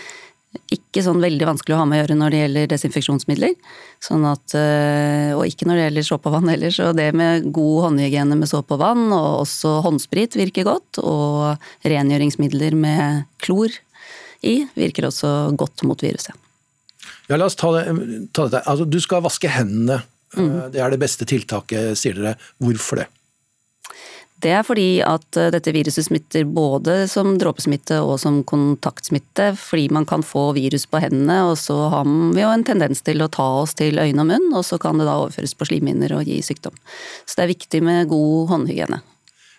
ikke 0.73 1.03
sånn 1.05 1.23
veldig 1.23 1.47
vanskelig 1.49 1.77
å 1.77 1.81
ha 1.81 1.87
med 1.89 1.97
å 1.97 2.03
gjøre 2.03 2.17
når 2.21 2.35
det 2.35 2.41
gjelder 2.43 2.71
desinfeksjonsmidler. 2.73 3.55
Sånn 4.05 4.27
at, 4.29 4.55
eh, 4.59 5.33
og 5.37 5.47
ikke 5.49 5.69
når 5.69 5.79
det 5.79 5.87
gjelder 5.87 6.09
såpe 6.09 6.29
og 6.29 6.37
vann 6.37 6.53
heller. 6.53 6.75
Så 6.75 6.91
det 6.97 7.09
med 7.17 7.49
god 7.57 7.87
håndhygiene 7.87 8.39
med 8.39 8.51
såpe 8.51 8.77
og 8.77 8.83
vann, 8.85 9.07
og 9.17 9.43
også 9.47 9.79
håndsprit 9.87 10.37
virker 10.37 10.69
godt. 10.69 11.01
Og 11.01 11.57
rengjøringsmidler 11.89 12.77
med 12.77 13.27
klor 13.43 13.73
i 14.43 14.63
virker 14.77 15.09
også 15.09 15.53
godt 15.57 15.85
mot 15.89 16.01
viruset. 16.05 16.37
Ja, 17.31 17.39
la 17.39 17.47
oss 17.49 17.57
ta, 17.57 17.71
det, 17.79 17.87
ta 18.35 18.49
dette. 18.49 18.67
Altså, 18.69 18.85
du 18.85 18.99
skal 19.01 19.25
vaske 19.25 19.51
hendene 19.51 20.03
Mm. 20.37 20.73
Det 20.73 20.81
er 20.81 20.93
det 20.93 21.01
beste 21.03 21.27
tiltaket, 21.29 21.99
sier 21.99 22.17
dere. 22.17 22.37
Hvorfor 22.63 23.03
det? 23.03 23.09
Det 24.43 24.51
er 24.51 24.65
fordi 24.67 24.87
at 25.07 25.39
eh, 25.39 25.53
dette 25.55 25.73
viruset 25.75 26.09
smitter 26.09 26.47
både 26.51 27.05
som 27.11 27.37
dråpesmitte 27.39 28.01
og 28.03 28.17
som 28.19 28.41
kontaktsmitte, 28.49 29.53
fordi 29.59 29.87
man 29.95 30.07
kan 30.09 30.25
få 30.27 30.49
virus 30.57 30.89
på 30.91 30.99
hendene, 31.05 31.45
og 31.47 31.55
så 31.61 31.77
har 31.93 32.09
vi 32.09 32.43
jo 32.43 32.51
en 32.51 32.67
tendens 32.67 33.05
til 33.07 33.23
å 33.23 33.31
ta 33.31 33.47
oss 33.61 33.77
til 33.79 34.03
øyne 34.03 34.25
og 34.25 34.29
munn, 34.33 34.51
og 34.51 34.67
så 34.67 34.81
kan 34.83 34.99
det 34.99 35.07
da 35.07 35.21
overføres 35.21 35.55
på 35.55 35.71
slimhinner 35.71 36.17
og 36.19 36.27
gi 36.27 36.41
sykdom. 36.43 36.75
Så 37.23 37.39
det 37.39 37.47
er 37.47 37.55
viktig 37.55 37.83
med 37.87 38.11
god 38.11 38.51
håndhygiene. 38.51 39.03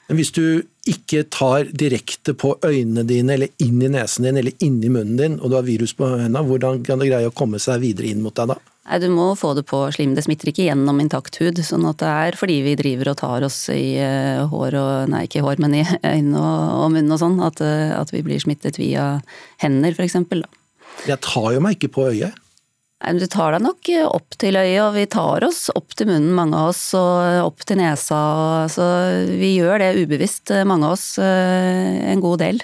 Men 0.10 0.20
hvis 0.20 0.34
du 0.36 0.44
ikke 0.90 1.24
tar 1.32 1.70
direkte 1.72 2.36
på 2.36 2.58
øynene 2.60 3.06
dine, 3.08 3.38
eller 3.38 3.64
inn 3.64 3.80
i 3.80 3.92
nesen 3.94 4.28
din, 4.28 4.42
eller 4.42 4.66
inn 4.68 4.82
i 4.84 4.92
munnen 4.92 5.16
din, 5.20 5.40
og 5.40 5.48
du 5.48 5.56
har 5.62 5.68
virus 5.68 5.96
på 5.96 6.12
hendene, 6.12 6.44
hvordan 6.44 6.84
kan 6.84 7.00
det 7.00 7.08
greie 7.08 7.32
å 7.32 7.36
komme 7.36 7.62
seg 7.64 7.80
videre 7.86 8.12
inn 8.12 8.24
mot 8.26 8.36
deg 8.36 8.52
da? 8.52 8.60
Nei, 8.84 9.00
Du 9.00 9.08
må 9.14 9.30
få 9.40 9.54
det 9.56 9.64
på 9.70 9.80
slim. 9.96 10.16
Det 10.16 10.26
smitter 10.26 10.52
ikke 10.52 10.68
gjennom 10.68 11.00
intakt 11.00 11.40
hud. 11.40 11.60
sånn 11.64 11.88
at 11.88 12.02
det 12.04 12.12
er 12.12 12.38
fordi 12.40 12.62
vi 12.66 12.76
driver 12.80 13.14
og 13.14 13.18
tar 13.22 13.46
oss 13.48 13.70
i 13.72 13.96
uh, 14.00 14.44
hår 14.52 14.76
og 14.80 15.10
Nei, 15.14 15.24
ikke 15.28 15.44
hår, 15.46 15.62
men 15.64 15.80
i 15.80 15.86
øyne 16.16 16.44
og, 16.44 16.90
munn 16.92 17.12
og 17.12 17.22
sånn. 17.22 17.40
At, 17.44 17.64
uh, 17.64 17.96
at, 18.00 18.12
vi 18.12 18.24
blir 18.26 18.44
smittet 18.44 18.80
via 18.82 19.22
hender, 19.64 19.96
f.eks. 19.96 20.20
Jeg 21.08 21.20
tar 21.24 21.52
jo 21.56 21.64
meg 21.64 21.80
ikke 21.80 21.94
på 21.96 22.10
øyet. 22.12 22.43
Du 23.04 23.26
tar 23.28 23.52
deg 23.52 23.64
nok 23.66 23.90
opp 24.08 24.38
til 24.40 24.56
øyet, 24.56 24.80
og 24.80 24.94
vi 24.96 25.04
tar 25.12 25.44
oss 25.44 25.66
opp 25.76 25.92
til 26.00 26.08
munnen, 26.08 26.32
mange 26.38 26.56
av 26.56 26.70
oss, 26.72 26.84
og 26.96 27.50
opp 27.50 27.66
til 27.68 27.82
nesa. 27.82 28.20
Så 28.72 28.86
vi 29.28 29.58
gjør 29.58 29.84
det 29.84 29.90
ubevisst, 30.00 30.54
mange 30.70 30.88
av 30.88 30.96
oss, 30.96 31.08
en 31.20 32.24
god 32.24 32.40
del. 32.46 32.62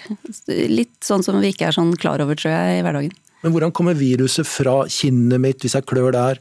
Litt 0.47 0.95
sånn 1.03 1.25
som 1.25 1.41
vi 1.43 1.51
ikke 1.51 1.67
er 1.67 1.75
sånn 1.75 1.91
klar 1.99 2.23
over, 2.23 2.39
tror 2.39 2.55
jeg, 2.55 2.79
i 2.79 2.85
hverdagen. 2.85 3.17
Men 3.43 3.55
hvordan 3.55 3.75
kommer 3.75 3.99
viruset 3.99 4.47
fra 4.47 4.81
kinnet 4.91 5.43
mitt, 5.43 5.59
hvis 5.63 5.75
jeg 5.75 5.87
klør 5.91 6.15
der, 6.15 6.39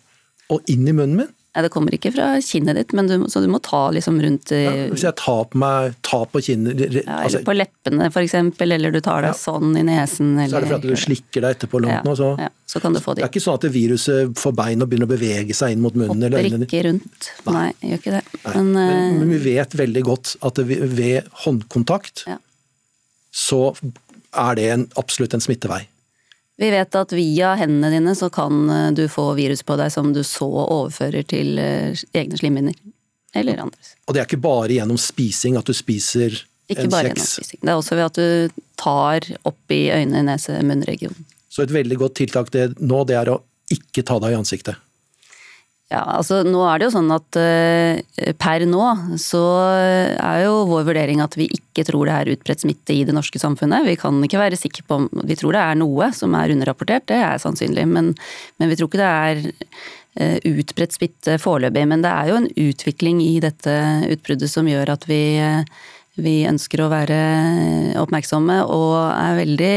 og 0.55 0.71
inn 0.71 0.87
i 0.87 0.95
munnen 0.95 1.19
min? 1.25 1.35
Nei, 1.58 1.64
Det 1.66 1.72
kommer 1.74 1.94
ikke 1.96 2.12
fra 2.14 2.28
kinnet 2.44 2.76
ditt, 2.78 2.92
du, 2.94 3.14
så 3.26 3.40
du 3.42 3.48
må 3.50 3.58
ta 3.64 3.88
liksom 3.90 4.20
rundt 4.22 4.52
ja, 4.54 4.70
Hvis 4.92 5.02
jeg 5.02 5.16
tar 5.18 5.40
på 5.50 5.58
meg, 5.58 5.96
tar 6.06 6.28
på 6.30 6.42
kinnet 6.44 6.78
ja, 6.78 6.86
Eller 6.86 7.08
altså, 7.16 7.40
på 7.42 7.56
leppene 7.56 8.06
for 8.14 8.22
eksempel, 8.22 8.76
eller 8.76 8.94
du 8.94 9.00
tar 9.02 9.26
deg 9.26 9.32
ja. 9.32 9.38
sånn 9.40 9.74
i 9.74 9.82
nesen. 9.88 10.36
Eller, 10.36 10.52
så 10.52 10.60
er 10.60 10.66
det 10.66 10.72
fordi 10.76 10.94
du 10.94 11.02
slikker 11.02 11.42
deg 11.42 11.56
etterpå 11.56 11.82
langt 11.82 12.06
nå, 12.06 12.14
så, 12.18 12.30
ja, 12.38 12.48
så 12.70 12.82
kan 12.84 12.94
du 12.94 13.02
få 13.02 13.16
det. 13.16 13.24
Det 13.24 13.26
er 13.26 13.32
ikke 13.32 13.42
sånn 13.42 13.58
at 13.58 13.68
viruset 13.74 14.38
får 14.38 14.56
bein 14.62 14.84
og 14.84 14.92
begynner 14.92 15.10
å 15.10 15.14
bevege 15.16 15.56
seg 15.58 15.74
inn 15.74 15.82
mot 15.82 15.98
munnen 15.98 16.14
Hopper 16.14 16.30
eller 16.30 16.46
øynene? 16.46 16.68
ikke 16.70 16.84
rundt, 16.86 17.30
nei, 17.48 17.54
nei 17.58 17.92
gjør 17.92 18.02
ikke 18.04 18.16
det. 18.18 18.24
Men, 18.46 18.72
men, 18.78 19.20
men, 19.22 19.34
vi 19.34 19.42
vet 19.50 19.78
veldig 19.82 20.06
godt 20.06 20.34
at 20.46 20.62
ved 20.62 21.32
håndkontakt 21.44 22.28
så 23.34 23.62
er 24.38 24.58
det 24.58 24.66
en, 24.70 24.90
absolutt 25.00 25.34
en 25.34 25.42
smittevei. 25.42 25.82
Vi 26.58 26.70
vet 26.74 26.94
at 26.98 27.12
via 27.14 27.52
hendene 27.54 27.90
dine 27.92 28.14
så 28.18 28.26
kan 28.34 28.70
eh, 28.70 28.90
du 28.92 29.04
få 29.10 29.30
virus 29.38 29.62
på 29.62 29.76
deg 29.78 29.92
som 29.94 30.10
du 30.14 30.24
så 30.26 30.48
overfører 30.64 31.26
til 31.30 31.58
eh, 31.62 32.06
egne 32.18 32.40
slimhinner. 32.40 32.74
Eller 33.36 33.60
andres. 33.62 33.92
Og 34.08 34.16
det 34.16 34.22
er 34.22 34.26
ikke 34.26 34.40
bare 34.42 34.72
gjennom 34.74 34.98
spising 34.98 35.58
at 35.60 35.68
du 35.68 35.76
spiser 35.76 36.34
ikke 36.66 36.88
en 36.88 36.92
bare 36.92 37.12
gjennom 37.12 37.28
spising. 37.28 37.60
Det 37.62 37.70
er 37.70 37.78
også 37.78 37.98
ved 37.98 38.06
at 38.08 38.18
du 38.18 38.62
tar 38.80 39.28
opp 39.46 39.74
i 39.74 39.82
øyne-, 39.94 40.24
nese-, 40.26 40.58
munnregionen. 40.66 41.28
Så 41.48 41.62
et 41.62 41.74
veldig 41.74 41.98
godt 42.00 42.18
tiltak 42.18 42.50
det, 42.54 42.72
nå, 42.80 43.04
det 43.08 43.18
er 43.20 43.30
å 43.32 43.38
ikke 43.72 44.02
ta 44.06 44.18
deg 44.24 44.34
i 44.34 44.40
ansiktet? 44.40 44.80
Ja, 45.88 46.02
altså 46.18 46.42
nå 46.45 46.61
er 46.68 46.80
det 46.80 46.85
jo 46.85 46.92
sånn 46.92 47.12
at 47.14 47.37
uh, 47.40 48.33
per 48.37 48.64
nå 48.68 48.83
så 49.16 49.40
er 49.73 50.42
jo 50.42 50.66
vår 50.68 50.85
vurdering 50.90 51.23
at 51.25 51.33
vi 51.40 51.47
ikke 51.49 51.87
tror 51.88 52.11
det 52.11 52.16
er 52.16 52.30
utbredt 52.35 52.61
smitte 52.61 52.92
i 52.92 53.07
det 53.09 53.14
norske 53.16 53.40
samfunnet. 53.40 53.87
Vi 53.88 53.97
kan 54.00 54.18
ikke 54.25 54.42
være 54.42 54.59
sikre 54.61 54.85
på 54.85 55.00
Vi 55.30 55.38
tror 55.40 55.57
det 55.57 55.62
er 55.64 55.80
noe 55.80 56.11
som 56.12 56.37
er 56.37 56.52
underrapportert, 56.52 57.09
det 57.09 57.23
er 57.25 57.40
sannsynlig. 57.40 57.87
Men, 57.88 58.12
men 58.61 58.68
vi 58.68 58.76
tror 58.76 58.90
ikke 58.90 59.00
det 59.00 59.09
er 59.09 59.42
uh, 59.49 60.37
utbredt 60.61 60.99
smitte 60.99 61.40
foreløpig. 61.40 61.88
Men 61.88 62.04
det 62.04 62.12
er 62.12 62.35
jo 62.35 62.40
en 62.42 62.52
utvikling 62.68 63.25
i 63.25 63.38
dette 63.40 63.80
utbruddet 64.12 64.52
som 64.52 64.68
gjør 64.68 64.92
at 64.92 65.09
vi, 65.09 65.23
uh, 65.40 65.64
vi 66.21 66.42
ønsker 66.52 66.85
å 66.85 66.92
være 66.92 67.23
oppmerksomme 68.04 68.61
og 68.68 68.99
er 69.09 69.40
veldig 69.40 69.76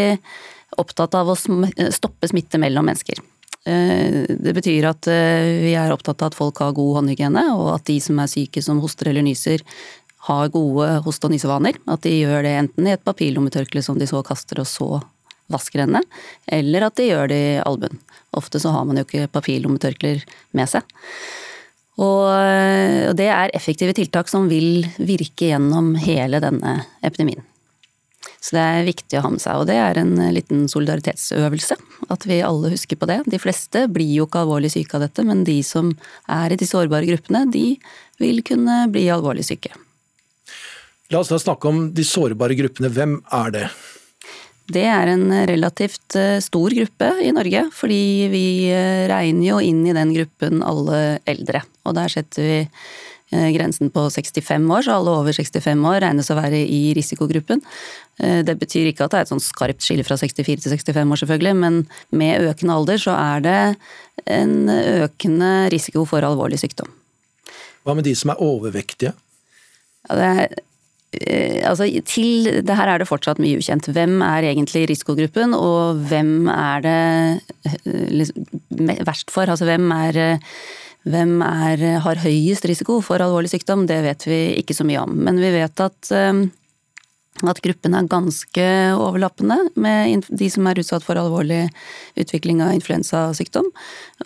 opptatt 0.82 1.16
av 1.16 1.32
å 1.32 1.40
stoppe 1.40 2.28
smitte 2.28 2.60
mellom 2.60 2.92
mennesker. 2.92 3.24
Eh, 3.66 4.26
det 4.28 4.54
betyr 4.58 4.88
at 4.90 5.08
eh, 5.12 5.62
vi 5.62 5.74
er 5.78 5.94
opptatt 5.94 6.24
av 6.24 6.32
at 6.32 6.38
folk 6.38 6.62
har 6.64 6.74
god 6.78 7.02
håndhygiene, 7.02 7.44
og 7.54 7.76
at 7.76 7.86
de 7.90 8.00
som 8.02 8.22
er 8.22 8.32
syke 8.32 8.64
som 8.66 8.82
hoster 8.82 9.12
eller 9.12 9.26
nyser, 9.26 9.66
har 10.30 10.52
gode 10.54 10.88
hoste- 11.06 11.30
og 11.30 11.34
nysevaner. 11.34 11.78
At 11.90 12.04
de 12.06 12.14
gjør 12.22 12.46
det 12.46 12.56
enten 12.58 12.90
i 12.90 12.96
et 12.96 13.06
papirlommetørkle 13.06 13.84
som 13.86 14.00
de 14.02 14.10
så 14.10 14.22
kaster 14.26 14.62
og 14.62 14.70
så 14.70 14.90
vasker 15.52 15.84
hendene, 15.84 16.06
eller 16.48 16.88
at 16.88 16.98
de 16.98 17.10
gjør 17.10 17.32
det 17.32 17.40
i 17.42 17.62
albuen. 17.66 18.00
Ofte 18.38 18.62
så 18.64 18.72
har 18.72 18.86
man 18.88 19.02
jo 19.02 19.04
ikke 19.04 19.28
papirlommetørklær 19.34 20.24
med 20.58 20.72
seg. 20.72 20.86
Eh, 22.02 23.10
og 23.10 23.16
det 23.20 23.28
er 23.30 23.54
effektive 23.58 23.94
tiltak 23.98 24.32
som 24.32 24.48
vil 24.50 24.86
virke 24.98 25.52
gjennom 25.52 25.94
hele 26.02 26.40
denne 26.44 26.80
epidemien. 27.04 27.44
Så 28.42 28.56
det 28.58 28.62
er 28.66 28.88
viktig 28.88 29.20
å 29.20 29.22
ha 29.28 29.30
med 29.36 29.42
seg, 29.44 29.60
og 29.62 29.68
det 29.70 29.76
er 29.78 30.00
en 30.02 30.16
liten 30.34 30.66
solidaritetsøvelse. 30.72 31.78
At 32.14 32.26
vi 32.26 32.40
alle 32.42 32.72
husker 32.74 32.98
på 32.98 33.06
det. 33.10 33.20
De 33.30 33.40
fleste 33.42 33.86
blir 33.94 34.10
jo 34.16 34.26
ikke 34.26 34.42
alvorlig 34.42 34.72
syke 34.74 34.98
av 34.98 35.06
dette, 35.06 35.26
men 35.28 35.44
de 35.46 35.60
som 35.66 35.92
er 36.26 36.56
i 36.56 36.58
de 36.58 36.66
sårbare 36.66 37.06
gruppene, 37.06 37.46
de 37.54 37.76
vil 38.22 38.42
kunne 38.46 38.88
bli 38.94 39.06
alvorlig 39.14 39.46
syke. 39.46 39.76
La 41.14 41.22
oss 41.22 41.30
da 41.30 41.38
snakke 41.42 41.70
om 41.70 41.84
de 41.94 42.06
sårbare 42.08 42.58
gruppene. 42.58 42.90
Hvem 42.90 43.20
er 43.44 43.54
det? 43.54 43.64
Det 44.72 44.88
er 44.88 45.12
en 45.12 45.28
relativt 45.50 46.16
eh, 46.16 46.40
stor 46.42 46.74
gruppe 46.74 47.12
i 47.22 47.30
Norge, 47.36 47.66
fordi 47.76 48.04
vi 48.32 48.46
eh, 48.72 49.06
regner 49.12 49.50
jo 49.52 49.62
inn 49.62 49.86
i 49.86 49.96
den 49.98 50.16
gruppen 50.16 50.64
alle 50.66 51.20
eldre. 51.30 51.62
Og 51.86 51.98
der 51.98 52.14
setter 52.14 52.48
vi 52.48 52.60
Eh, 52.62 53.11
grensen 53.32 53.92
på 53.94 54.06
65 54.12 54.68
år, 54.76 54.86
så 54.86 54.98
alle 54.98 55.14
over 55.22 55.36
65 55.36 55.86
år 55.88 56.02
regnes 56.04 56.32
å 56.32 56.38
være 56.38 56.60
i 56.68 56.82
risikogruppen. 56.98 57.62
Eh, 58.22 58.42
det 58.46 58.58
betyr 58.60 58.92
ikke 58.92 59.06
at 59.06 59.14
det 59.14 59.22
er 59.22 59.28
et 59.28 59.34
sånn 59.34 59.44
skarpt 59.44 59.86
skille 59.86 60.06
fra 60.08 60.18
64 60.20 60.66
til 60.66 60.74
65 60.76 61.14
år, 61.16 61.22
selvfølgelig, 61.24 61.54
men 61.64 61.84
med 62.16 62.50
økende 62.52 62.78
alder 62.78 63.02
så 63.02 63.16
er 63.18 63.46
det 63.46 63.60
en 64.30 64.58
økende 64.72 65.52
risiko 65.74 66.06
for 66.10 66.26
alvorlig 66.26 66.60
sykdom. 66.62 66.92
Hva 67.82 67.96
med 67.98 68.06
de 68.06 68.14
som 68.18 68.34
er 68.34 68.44
overvektige? 68.44 69.16
Ja, 70.10 70.18
det 70.18 70.28
er 70.28 70.44
eh, 70.52 70.60
Altså, 71.68 71.88
til 72.08 72.48
det 72.66 72.76
her 72.78 72.90
er 72.90 73.02
det 73.02 73.10
fortsatt 73.10 73.40
mye 73.42 73.60
ukjent. 73.60 73.90
Hvem 73.94 74.22
er 74.26 74.52
egentlig 74.52 74.88
risikogruppen, 74.90 75.54
og 75.54 76.00
hvem 76.10 76.48
er 76.52 76.86
det 76.86 77.02
liksom, 77.86 78.46
verst 79.06 79.34
for? 79.34 79.50
Altså 79.52 79.68
hvem 79.70 79.92
er 79.94 80.40
hvem 81.10 81.40
er, 81.46 81.86
har 82.04 82.24
høyest 82.24 82.68
risiko 82.70 83.00
for 83.06 83.24
alvorlig 83.24 83.50
sykdom, 83.54 83.88
det 83.90 84.02
vet 84.06 84.26
vi 84.30 84.42
ikke 84.62 84.76
så 84.78 84.86
mye 84.88 85.02
om. 85.02 85.16
Men 85.26 85.40
vi 85.42 85.54
vet 85.56 85.82
at 85.82 86.12
at 87.40 87.62
gruppen 87.64 87.96
er 87.96 88.10
ganske 88.12 88.66
overlappende 89.00 89.56
med 89.80 90.28
de 90.30 90.50
som 90.52 90.68
er 90.68 90.82
utsatt 90.82 91.06
for 91.06 91.18
alvorlig 91.18 91.64
utvikling 92.20 92.60
av 92.62 92.74
influensasykdom. 92.76 93.70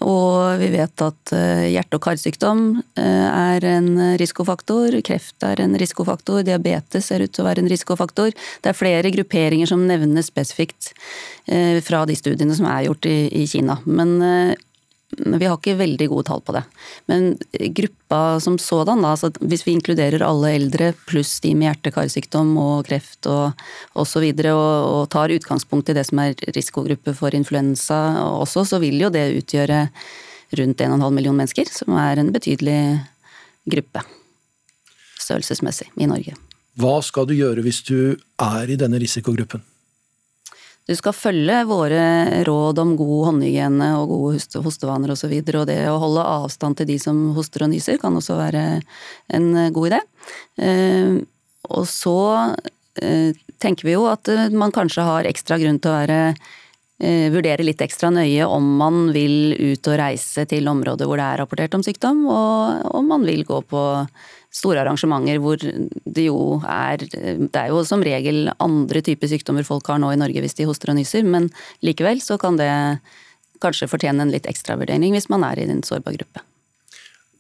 Og 0.04 0.58
vi 0.60 0.72
vet 0.74 1.04
at 1.06 1.34
eh, 1.38 1.68
hjerte- 1.76 2.00
og 2.00 2.04
karsykdom 2.08 2.66
eh, 2.98 3.28
er 3.30 3.68
en 3.70 4.18
risikofaktor, 4.20 4.98
kreft 5.06 5.46
er 5.48 5.62
en 5.64 5.78
risikofaktor, 5.80 6.42
diabetes 6.48 7.12
ser 7.12 7.24
ut 7.24 7.32
til 7.32 7.46
å 7.46 7.50
være 7.50 7.64
en 7.64 7.72
risikofaktor. 7.72 8.34
Det 8.34 8.74
er 8.74 8.82
flere 8.82 9.14
grupperinger 9.14 9.70
som 9.70 9.86
nevnes 9.88 10.34
spesifikt 10.34 10.92
eh, 11.46 11.80
fra 11.86 12.04
de 12.10 12.18
studiene 12.20 12.58
som 12.58 12.68
er 12.74 12.90
gjort 12.90 13.08
i 13.08 13.46
Kina. 13.48 13.80
Men 13.86 14.18
vi 15.18 15.48
har 15.48 15.58
ikke 15.58 15.78
veldig 15.80 16.08
gode 16.12 16.28
tall 16.28 16.42
på 16.46 16.56
det. 16.56 16.64
Men 17.12 17.36
gruppa 17.78 18.40
som 18.44 18.58
sådan, 18.62 19.04
da, 19.04 19.14
altså 19.16 19.32
hvis 19.40 19.66
vi 19.68 19.76
inkluderer 19.78 20.24
alle 20.26 20.54
eldre 20.58 20.92
pluss 21.08 21.38
de 21.44 21.54
med 21.56 21.70
hjerte-karsykdom 21.70 22.54
og 22.62 22.86
kreft 22.90 23.30
og 23.32 23.66
osv., 23.96 24.26
og, 24.26 24.46
og, 24.52 24.90
og 25.00 25.10
tar 25.14 25.34
utgangspunkt 25.36 25.92
i 25.92 25.98
det 25.98 26.06
som 26.10 26.22
er 26.24 26.38
risikogruppe 26.56 27.16
for 27.18 27.36
influensa 27.38 28.00
også, 28.26 28.66
så 28.74 28.82
vil 28.84 29.00
jo 29.06 29.12
det 29.14 29.28
utgjøre 29.40 29.86
rundt 30.56 30.82
1,5 30.82 31.10
million 31.12 31.38
mennesker, 31.38 31.70
som 31.72 31.96
er 32.00 32.22
en 32.22 32.34
betydelig 32.36 32.80
gruppe 33.66 34.04
størrelsesmessig 35.26 35.90
i 35.98 36.10
Norge. 36.10 36.36
Hva 36.76 37.00
skal 37.06 37.28
du 37.30 37.34
gjøre 37.38 37.64
hvis 37.66 37.82
du 37.88 38.16
er 38.42 38.72
i 38.72 38.78
denne 38.80 39.00
risikogruppen? 39.02 39.64
Du 40.86 40.94
skal 40.94 41.16
følge 41.18 41.64
våre 41.66 42.02
råd 42.46 42.80
om 42.84 42.92
god 43.00 43.22
håndhygiene 43.32 43.88
og 43.98 44.12
gode 44.12 44.62
hostevaner 44.62 45.10
osv. 45.10 45.16
Og, 45.16 45.22
så 45.24 45.30
videre, 45.32 45.64
og 45.64 45.70
det 45.70 45.80
å 45.90 46.02
holde 46.02 46.26
avstand 46.36 46.78
til 46.78 46.90
de 46.92 47.00
som 47.02 47.24
hoster 47.34 47.66
og 47.66 47.72
nyser 47.72 47.98
kan 48.02 48.14
også 48.14 48.38
være 48.38 48.66
en 49.34 49.48
god 49.74 49.90
idé. 49.90 50.02
Eh, 50.62 51.16
og 51.74 51.88
så 51.90 52.20
eh, 53.02 53.34
tenker 53.58 53.90
vi 53.90 53.96
jo 53.96 54.06
at 54.12 54.30
man 54.54 54.74
kanskje 54.76 55.08
har 55.08 55.30
ekstra 55.30 55.58
grunn 55.62 55.82
til 55.82 55.90
å 55.90 55.98
være 55.98 56.20
eh, 56.30 57.34
vurdere 57.34 57.66
litt 57.66 57.82
ekstra 57.82 58.12
nøye 58.14 58.46
om 58.46 58.70
man 58.78 59.10
vil 59.16 59.56
ut 59.58 59.90
og 59.90 60.00
reise 60.04 60.46
til 60.50 60.70
områder 60.70 61.10
hvor 61.10 61.18
det 61.18 61.26
er 61.32 61.42
rapportert 61.42 61.78
om 61.80 61.86
sykdom, 61.86 62.28
og 62.30 62.94
om 62.94 63.10
man 63.10 63.26
vil 63.26 63.42
gå 63.48 63.64
på 63.66 63.86
store 64.56 64.82
arrangementer 64.84 65.42
hvor 65.44 65.60
det 65.60 66.28
jo 66.30 66.62
er 66.64 67.04
Det 67.04 67.60
er 67.60 67.72
jo 67.74 67.84
som 67.88 68.04
regel 68.06 68.50
andre 68.64 69.02
typer 69.04 69.32
sykdommer 69.32 69.68
folk 69.68 69.88
har 69.92 70.00
nå 70.02 70.14
i 70.14 70.20
Norge 70.20 70.44
hvis 70.44 70.58
de 70.58 70.68
hoster 70.70 70.94
og 70.94 71.00
nyser, 71.00 71.28
men 71.28 71.50
likevel 71.84 72.22
så 72.24 72.40
kan 72.42 72.60
det 72.60 72.72
kanskje 73.64 73.90
fortjene 73.92 74.24
en 74.24 74.34
litt 74.34 74.48
ekstravurdering 74.50 75.16
hvis 75.16 75.30
man 75.32 75.44
er 75.48 75.60
i 75.60 75.70
en 75.70 75.84
sårbar 75.86 76.16
gruppe. 76.18 76.44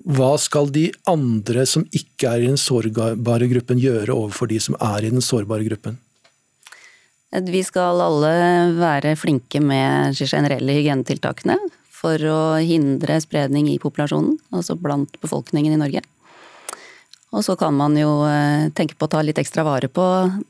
Hva 0.05 0.35
skal 0.37 0.69
de 0.69 0.89
andre 1.09 1.63
som 1.65 1.85
ikke 1.95 2.29
er 2.29 2.43
i 2.43 2.49
den 2.51 2.59
sårbare 2.61 3.47
gruppen 3.49 3.79
gjøre 3.81 4.13
overfor 4.13 4.51
de 4.51 4.59
som 4.61 4.77
er 4.77 5.07
i 5.07 5.13
den 5.13 5.23
sårbare 5.23 5.65
gruppen? 5.65 5.97
Vi 7.35 7.63
skal 7.67 7.99
alle 7.99 8.29
være 8.77 9.15
flinke 9.19 9.59
med 9.59 10.15
de 10.15 10.27
generelle 10.29 10.75
hygienetiltakene 10.77 11.57
for 11.95 12.21
å 12.29 12.41
hindre 12.61 13.17
spredning 13.23 13.67
i 13.71 13.79
populasjonen, 13.81 14.37
altså 14.53 14.77
blant 14.77 15.17
befolkningen 15.23 15.73
i 15.73 15.79
Norge. 15.81 16.03
Og 17.35 17.43
så 17.43 17.57
kan 17.59 17.75
man 17.75 17.97
jo 17.99 18.23
eh, 18.29 18.69
tenke 18.75 18.95
på 18.95 19.09
å 19.09 19.11
ta 19.11 19.21
litt 19.25 19.39
ekstra 19.41 19.65
vare 19.67 19.89
på 19.91 20.03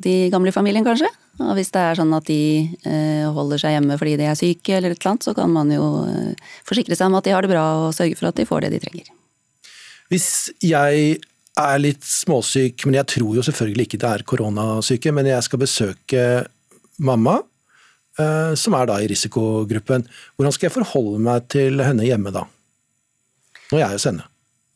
de 0.05 0.27
gamle 0.33 0.51
i 0.51 0.55
familien, 0.55 0.85
kanskje. 0.85 1.09
Og 1.41 1.55
hvis 1.57 1.71
det 1.73 1.81
er 1.81 1.97
sånn 1.97 2.13
at 2.15 2.27
de 2.29 2.41
eh, 2.85 3.25
holder 3.33 3.61
seg 3.61 3.73
hjemme 3.75 3.97
fordi 3.99 4.13
de 4.21 4.27
er 4.29 4.37
syke 4.37 4.75
eller 4.77 4.93
et 4.93 4.99
eller 4.99 5.15
annet, 5.15 5.25
så 5.25 5.33
kan 5.37 5.49
man 5.51 5.71
jo 5.73 5.87
eh, 6.05 6.51
forsikre 6.67 6.97
seg 6.97 7.09
om 7.09 7.17
at 7.17 7.25
de 7.25 7.33
har 7.33 7.45
det 7.45 7.49
bra 7.51 7.63
og 7.81 7.95
sørge 7.97 8.19
for 8.19 8.29
at 8.29 8.37
de 8.37 8.45
får 8.45 8.67
det 8.67 8.75
de 8.75 8.81
trenger. 8.83 9.09
Hvis 10.13 10.27
jeg 10.61 11.17
er 11.57 11.81
litt 11.81 12.05
småsyk, 12.05 12.85
men 12.85 12.99
jeg 12.99 13.09
tror 13.15 13.39
jo 13.39 13.45
selvfølgelig 13.47 13.87
ikke 13.87 13.99
det 14.03 14.11
er 14.11 14.25
koronasyke, 14.29 15.13
men 15.15 15.31
jeg 15.31 15.47
skal 15.47 15.61
besøke 15.63 16.25
mamma, 17.01 17.39
som 18.15 18.75
er 18.77 18.87
da 18.87 18.99
i 19.01 19.07
risikogruppen. 19.11 20.05
Hvordan 20.35 20.53
skal 20.55 20.67
jeg 20.67 20.75
forholde 20.75 21.23
meg 21.25 21.47
til 21.51 21.81
henne 21.83 22.05
hjemme 22.07 22.31
da? 22.35 22.45
Når 23.71 23.81
jeg 23.81 23.87
er 23.87 23.97
hos 23.97 24.07
henne? 24.11 24.27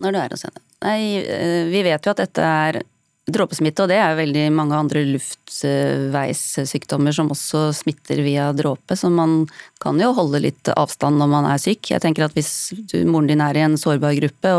Når 0.04 0.15
du 0.15 0.22
er 0.24 0.36
hos 0.36 0.48
henne. 0.48 0.63
Nei, 0.86 1.26
eh, 1.26 1.65
vi 1.68 1.84
vet 1.84 2.06
jo 2.06 2.13
at 2.13 2.24
dette 2.24 2.46
er 2.46 2.82
dråpesmitte, 3.30 3.84
og 3.84 3.89
det 3.92 3.98
er 4.02 4.15
veldig 4.18 4.48
mange 4.56 4.78
andre 4.78 5.04
luftveissykdommer 5.08 7.12
som 7.15 7.32
også 7.34 7.74
smitter 7.76 8.22
via 8.26 8.54
dråpe, 8.56 8.96
så 8.98 9.10
man 9.13 9.48
kan 9.84 10.00
jo 10.02 10.13
holde 10.18 10.39
litt 10.44 10.70
avstand 10.74 11.18
når 11.20 11.28
man 11.32 11.46
er 11.50 11.58
syk. 11.62 11.92
Jeg 11.92 12.02
tenker 12.04 12.24
at 12.26 12.36
hvis 12.38 12.52
du, 12.92 12.98
moren 13.06 13.28
din 13.30 13.42
er 13.44 13.58
i 13.58 13.65
en 13.65 13.78
sårbar 13.80 14.13
gruppe, 14.18 14.50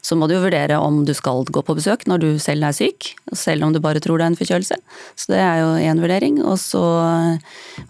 så 0.00 0.16
må 0.18 0.24
du 0.28 0.34
jo 0.36 0.44
vurdere 0.44 0.76
om 0.80 1.04
du 1.08 1.14
skal 1.16 1.44
gå 1.44 1.60
på 1.66 1.76
besøk 1.78 2.00
når 2.10 2.18
du 2.22 2.30
selv 2.42 2.62
er 2.68 2.74
syk, 2.76 3.00
selv 3.36 3.60
om 3.66 3.70
du 3.74 3.80
bare 3.84 4.00
tror 4.04 4.16
det 4.18 4.24
er 4.26 4.32
en 4.32 4.40
forkjølelse. 4.40 4.76
Så 5.18 5.24
det 5.32 5.40
er 5.42 5.56
jo 5.62 5.68
én 5.80 6.02
vurdering. 6.02 6.34
Og, 6.44 6.56
så, 6.62 6.84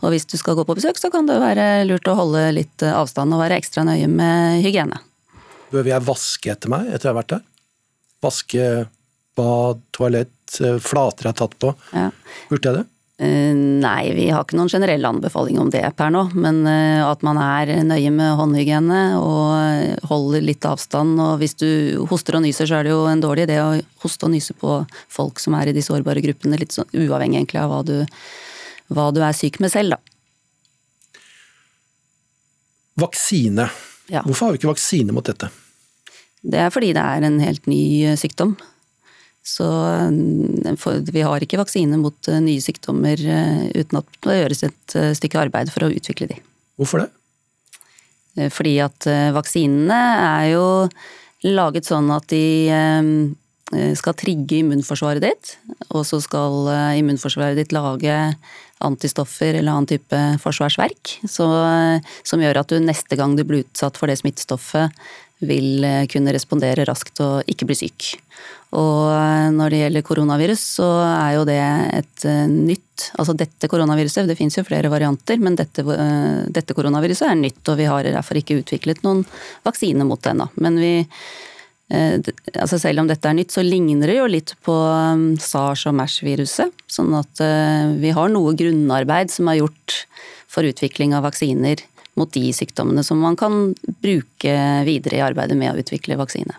og 0.01 0.09
hvis 0.15 0.29
du 0.31 0.37
skal 0.41 0.57
gå 0.59 0.65
på 0.67 0.77
besøk, 0.79 0.97
så 1.01 1.09
kan 1.13 1.25
det 1.29 1.43
være 1.43 1.67
lurt 1.91 2.11
å 2.11 2.19
holde 2.19 2.43
litt 2.57 2.79
avstand 2.89 3.35
og 3.35 3.43
være 3.45 3.59
ekstra 3.61 3.81
nøye 3.87 4.09
med 4.11 4.37
hygiene. 4.65 4.99
Bør 5.75 5.87
jeg 5.91 6.07
vaske 6.07 6.49
etter 6.55 6.69
meg 6.73 6.83
etter 6.89 7.07
jeg 7.11 7.15
har 7.15 7.21
vært 7.21 7.33
der? 7.37 7.45
Vaske 8.25 8.87
bad, 9.37 9.81
toalett, 9.91 10.61
eh, 10.61 10.79
flater 10.79 11.25
har 11.31 11.33
tatt 11.33 11.59
på. 11.59 11.75
Ja. 11.93 12.11
Burde 12.51 12.69
jeg 12.69 12.79
det? 12.79 12.85
Uh, 13.17 13.57
nei, 13.81 14.13
vi 14.13 14.27
har 14.29 14.43
ikke 14.45 14.59
noen 14.59 14.69
generell 14.69 15.05
anbefaling 15.09 15.57
om 15.57 15.71
det 15.73 15.81
per 15.97 16.11
nå. 16.13 16.27
Men 16.37 16.59
uh, 16.69 17.07
at 17.09 17.23
man 17.25 17.39
er 17.41 17.73
nøye 17.89 18.11
med 18.13 18.37
håndhygiene 18.37 19.01
og 19.21 20.09
holder 20.11 20.45
litt 20.45 20.65
avstand. 20.69 21.17
Og 21.21 21.41
hvis 21.41 21.57
du 21.57 21.69
hoster 22.11 22.37
og 22.37 22.45
nyser, 22.45 22.69
så 22.69 22.81
er 22.81 22.89
det 22.89 22.93
jo 22.93 23.07
en 23.09 23.25
dårlig 23.25 23.47
idé 23.49 23.57
å 23.63 23.71
hoste 24.05 24.29
og 24.29 24.35
nyse 24.35 24.57
på 24.61 24.83
folk 25.13 25.41
som 25.41 25.57
er 25.57 25.73
i 25.73 25.77
de 25.77 25.85
sårbare 25.85 26.25
gruppene. 26.25 26.61
Litt 26.61 26.77
sånn 26.77 26.93
uavhengig 26.93 27.41
egentlig 27.41 27.63
av 27.63 27.73
hva 27.73 27.81
du, 27.89 27.97
hva 28.93 29.09
du 29.17 29.23
er 29.25 29.37
syk 29.37 29.61
med 29.65 29.73
selv, 29.73 29.97
da. 29.97 30.01
Vaksine. 33.01 33.69
Ja. 34.13 34.23
Hvorfor 34.25 34.47
har 34.47 34.55
vi 34.55 34.61
ikke 34.61 34.73
vaksine 34.73 35.13
mot 35.13 35.25
dette? 35.25 35.49
Det 36.47 36.63
er 36.63 36.73
fordi 36.73 36.93
det 36.95 37.03
er 37.03 37.27
en 37.27 37.39
helt 37.43 37.67
ny 37.71 37.83
eh, 38.07 38.19
sykdom. 38.19 38.55
Så 39.47 39.67
eh, 39.67 41.07
vi 41.13 41.25
har 41.27 41.43
ikke 41.43 41.61
vaksine 41.61 41.99
mot 42.01 42.31
eh, 42.31 42.43
nye 42.43 42.63
sykdommer 42.63 43.21
uten 43.75 44.01
at 44.03 44.21
det 44.27 44.41
gjøres 44.41 44.67
et 44.69 44.99
stykke 45.19 45.47
arbeid 45.47 45.73
for 45.75 45.87
å 45.87 45.93
utvikle 45.95 46.31
de. 46.35 46.41
Hvorfor 46.79 47.05
det? 47.05 47.13
Fordi 48.53 48.75
at 48.85 49.07
vaksinene 49.33 49.97
er 50.21 50.51
jo 50.51 50.65
laget 51.49 51.87
sånn 51.89 52.11
at 52.13 52.27
de 52.29 53.33
skal 53.97 54.13
trigge 54.21 54.59
immunforsvaret 54.59 55.25
ditt, 55.25 55.55
og 55.89 56.05
så 56.05 56.21
skal 56.21 56.69
immunforsvaret 57.01 57.57
ditt 57.57 57.73
lage 57.73 58.13
antistoffer 58.85 59.57
eller 59.57 59.73
annen 59.73 59.89
type 59.89 60.21
forsvarsverk, 60.43 61.15
så, 61.25 61.49
som 62.29 62.45
gjør 62.45 62.61
at 62.61 62.75
du 62.75 62.77
neste 62.85 63.17
gang 63.17 63.39
du 63.41 63.47
blir 63.49 63.65
utsatt 63.65 63.97
for 63.97 64.13
det 64.13 64.19
smittestoffet, 64.21 64.93
vil 65.45 65.85
eh, 65.85 66.05
kunne 66.11 66.33
respondere 66.35 66.87
raskt 66.89 67.21
og 67.25 67.49
ikke 67.51 67.69
bli 67.69 67.77
syk. 67.79 68.09
Og 68.77 69.13
eh, 69.13 69.49
når 69.55 69.73
det 69.73 69.81
gjelder 69.83 70.07
koronavirus, 70.07 70.63
så 70.79 70.89
er 71.05 71.35
jo 71.37 71.47
det 71.49 71.61
et 72.01 72.29
eh, 72.29 72.45
nytt 72.51 72.83
Altså 73.21 73.35
dette 73.37 73.69
koronaviruset, 73.69 74.25
det 74.25 74.39
finnes 74.39 74.55
jo 74.57 74.63
flere 74.65 74.89
varianter, 74.89 75.37
men 75.37 75.53
dette, 75.53 75.83
dette 76.49 76.73
koronaviruset 76.73 77.27
er 77.29 77.35
nytt, 77.37 77.61
og 77.69 77.77
vi 77.77 77.85
har 77.85 78.07
derfor 78.09 78.39
ikke 78.41 78.57
utviklet 78.63 79.03
noen 79.05 79.21
vaksine 79.69 80.07
mot 80.09 80.23
det 80.25 80.31
ennå. 80.33 80.47
Men 80.65 80.79
vi 80.81 80.93
altså 81.93 82.79
selv 82.81 83.03
om 83.03 83.11
dette 83.11 83.29
er 83.29 83.37
nytt, 83.37 83.53
så 83.53 83.61
ligner 83.61 84.09
det 84.09 84.17
jo 84.17 84.31
litt 84.33 84.55
på 84.65 84.79
sars- 85.45 85.85
og 85.91 85.99
MERS-viruset. 86.01 86.73
Sånn 86.89 87.13
at 87.21 87.45
vi 88.01 88.15
har 88.17 88.33
noe 88.33 88.57
grunnarbeid 88.57 89.29
som 89.35 89.53
er 89.53 89.61
gjort 89.61 89.99
for 90.49 90.65
utvikling 90.65 91.13
av 91.13 91.29
vaksiner 91.29 91.85
mot 92.17 92.31
de 92.33 92.51
sykdommene 92.57 93.05
som 93.05 93.21
man 93.21 93.37
kan 93.39 93.75
bruke 94.03 94.55
videre 94.87 95.19
i 95.19 95.25
arbeidet 95.25 95.59
med 95.59 95.75
å 95.75 95.83
utvikle 95.83 96.19
vaksine. 96.21 96.57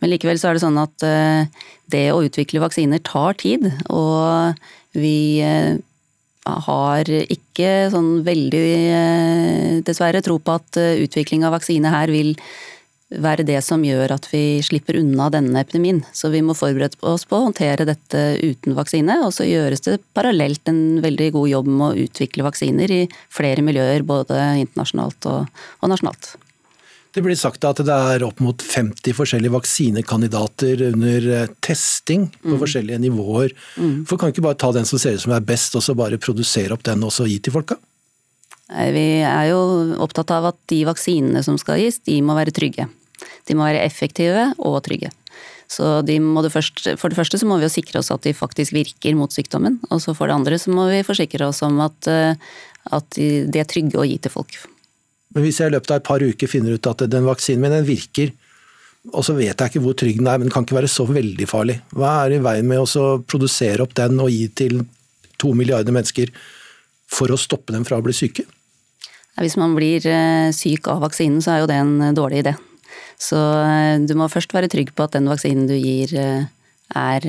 Men 0.00 0.12
likevel 0.12 0.38
så 0.40 0.50
er 0.50 0.56
det 0.56 0.64
sånn 0.64 0.80
at 0.80 1.04
eh, 1.06 1.66
det 1.92 2.06
å 2.14 2.22
utvikle 2.24 2.62
vaksiner 2.62 3.02
tar 3.04 3.36
tid, 3.40 3.68
og 3.92 4.58
vi 4.96 5.40
eh, 5.44 5.76
har 6.68 7.10
ikke 7.20 7.90
sånn 7.92 8.22
veldig, 8.26 8.64
eh, 8.96 9.76
dessverre, 9.86 10.24
tro 10.24 10.38
på 10.40 10.56
at 10.56 10.80
utvikling 10.80 11.44
av 11.44 11.56
vaksine 11.58 11.92
her 11.92 12.12
vil 12.12 12.34
være 13.08 13.46
det 13.48 13.60
som 13.64 13.84
gjør 13.84 14.12
at 14.18 14.26
vi 14.30 14.60
slipper 14.64 14.98
unna 15.00 15.28
denne 15.32 15.62
epidemien. 15.64 16.02
Så 16.12 16.30
vi 16.32 16.42
må 16.44 16.56
forberede 16.56 16.98
oss 17.08 17.24
på 17.28 17.38
å 17.38 17.46
håndtere 17.46 17.86
dette 17.88 18.24
uten 18.42 18.76
vaksine, 18.76 19.20
og 19.24 19.32
så 19.36 19.46
gjøres 19.48 19.84
det 19.86 19.98
parallelt 20.16 20.68
en 20.68 21.00
veldig 21.04 21.30
god 21.38 21.48
jobb 21.54 21.70
med 21.70 21.86
å 21.86 22.04
utvikle 22.04 22.44
vaksiner 22.46 22.92
i 22.92 23.00
flere 23.32 23.64
miljøer, 23.64 24.04
både 24.08 24.36
internasjonalt 24.64 25.30
og, 25.30 25.64
og 25.80 25.92
nasjonalt. 25.94 26.34
Det 27.16 27.24
blir 27.24 27.38
sagt 27.40 27.64
at 27.64 27.80
det 27.82 27.94
er 28.12 28.22
opp 28.26 28.38
mot 28.44 28.62
50 28.62 29.16
forskjellige 29.16 29.54
vaksinekandidater 29.54 30.84
under 30.90 31.28
eh, 31.34 31.52
testing 31.64 32.28
på 32.36 32.52
mm. 32.52 32.58
forskjellige 32.60 33.00
nivåer. 33.06 33.54
Mm. 33.80 34.02
For 34.06 34.20
kan 34.20 34.30
ikke 34.30 34.44
bare 34.44 34.60
ta 34.60 34.70
den 34.76 34.86
som 34.86 35.00
ser 35.00 35.16
ut 35.16 35.24
som 35.24 35.32
er 35.34 35.46
best, 35.48 35.74
og 35.74 35.82
så 35.82 35.96
bare 35.98 36.20
produsere 36.20 36.76
opp 36.76 36.84
den 36.86 37.02
og 37.08 37.14
så 37.14 37.26
gi 37.26 37.40
til 37.40 37.56
folka? 37.56 37.78
Vi 38.68 39.06
er 39.24 39.46
jo 39.48 39.60
opptatt 40.04 40.30
av 40.36 40.50
at 40.50 40.58
de 40.68 40.82
vaksinene 40.84 41.40
som 41.42 41.56
skal 41.56 41.80
gis, 41.80 42.02
de 42.04 42.20
må 42.20 42.36
være 42.36 42.52
trygge. 42.52 42.84
De 43.48 43.56
må 43.56 43.66
være 43.66 43.84
effektive 43.86 44.50
og 44.58 44.80
trygge. 44.86 45.12
Så 45.68 46.00
de 46.06 46.16
først, 46.48 46.96
For 46.96 47.08
det 47.08 47.18
første 47.18 47.38
så 47.38 47.46
må 47.46 47.58
vi 47.58 47.66
jo 47.66 47.72
sikre 47.72 48.00
oss 48.00 48.10
at 48.10 48.24
de 48.24 48.32
faktisk 48.32 48.72
virker 48.72 49.14
mot 49.14 49.30
sykdommen. 49.30 49.78
Og 49.90 50.00
så 50.00 50.14
for 50.16 50.26
det 50.26 50.34
andre 50.34 50.58
så 50.58 50.72
må 50.72 50.88
vi 50.88 51.04
forsikre 51.04 51.46
oss 51.46 51.62
om 51.62 51.78
at, 51.84 52.08
eh, 52.08 52.34
at 52.90 53.10
de 53.14 53.58
er 53.60 53.68
trygge 53.68 54.00
å 54.00 54.06
gi 54.08 54.16
til 54.18 54.32
folk. 54.32 54.56
Men 55.34 55.44
hvis 55.44 55.60
jeg 55.60 55.68
i 55.68 55.76
løpet 55.76 55.90
av 55.92 56.00
et 56.00 56.08
par 56.08 56.24
uker 56.24 56.48
finner 56.48 56.72
ut 56.72 56.86
at 56.88 57.04
den 57.10 57.26
vaksinen 57.28 57.60
min 57.60 57.74
den 57.76 57.84
virker, 57.84 58.32
og 59.12 59.24
så 59.24 59.34
vet 59.36 59.52
jeg 59.52 59.70
ikke 59.70 59.82
hvor 59.84 59.96
trygg 59.96 60.18
den 60.18 60.28
er, 60.28 60.38
men 60.38 60.48
den 60.48 60.54
kan 60.54 60.64
ikke 60.64 60.78
være 60.80 60.90
så 60.90 61.04
veldig 61.08 61.48
farlig. 61.48 61.78
Hva 61.92 62.24
er 62.24 62.36
i 62.36 62.42
veien 62.44 62.68
med 62.68 62.80
å 62.80 63.08
produsere 63.28 63.84
opp 63.84 63.94
den 63.96 64.18
og 64.20 64.32
gi 64.32 64.48
til 64.48 64.80
to 65.38 65.52
milliarder 65.54 65.94
mennesker 65.94 66.32
for 67.08 67.30
å 67.30 67.38
stoppe 67.40 67.76
dem 67.76 67.84
fra 67.88 68.00
å 68.00 68.04
bli 68.04 68.16
syke? 68.16 68.48
Hvis 69.38 69.54
man 69.60 69.76
blir 69.76 70.02
eh, 70.08 70.48
syk 70.56 70.88
av 70.90 71.04
vaksinen, 71.04 71.44
så 71.44 71.54
er 71.54 71.62
jo 71.62 71.68
det 71.70 71.76
en 71.78 72.16
dårlig 72.16 72.42
idé. 72.42 72.56
Så 73.18 73.38
eh, 73.38 73.98
du 74.06 74.14
må 74.18 74.30
først 74.30 74.54
være 74.54 74.70
trygg 74.72 74.94
på 74.96 75.06
at 75.06 75.16
den 75.16 75.28
vaksinen 75.30 75.68
du 75.70 75.74
gir 75.76 76.14
er 76.18 77.28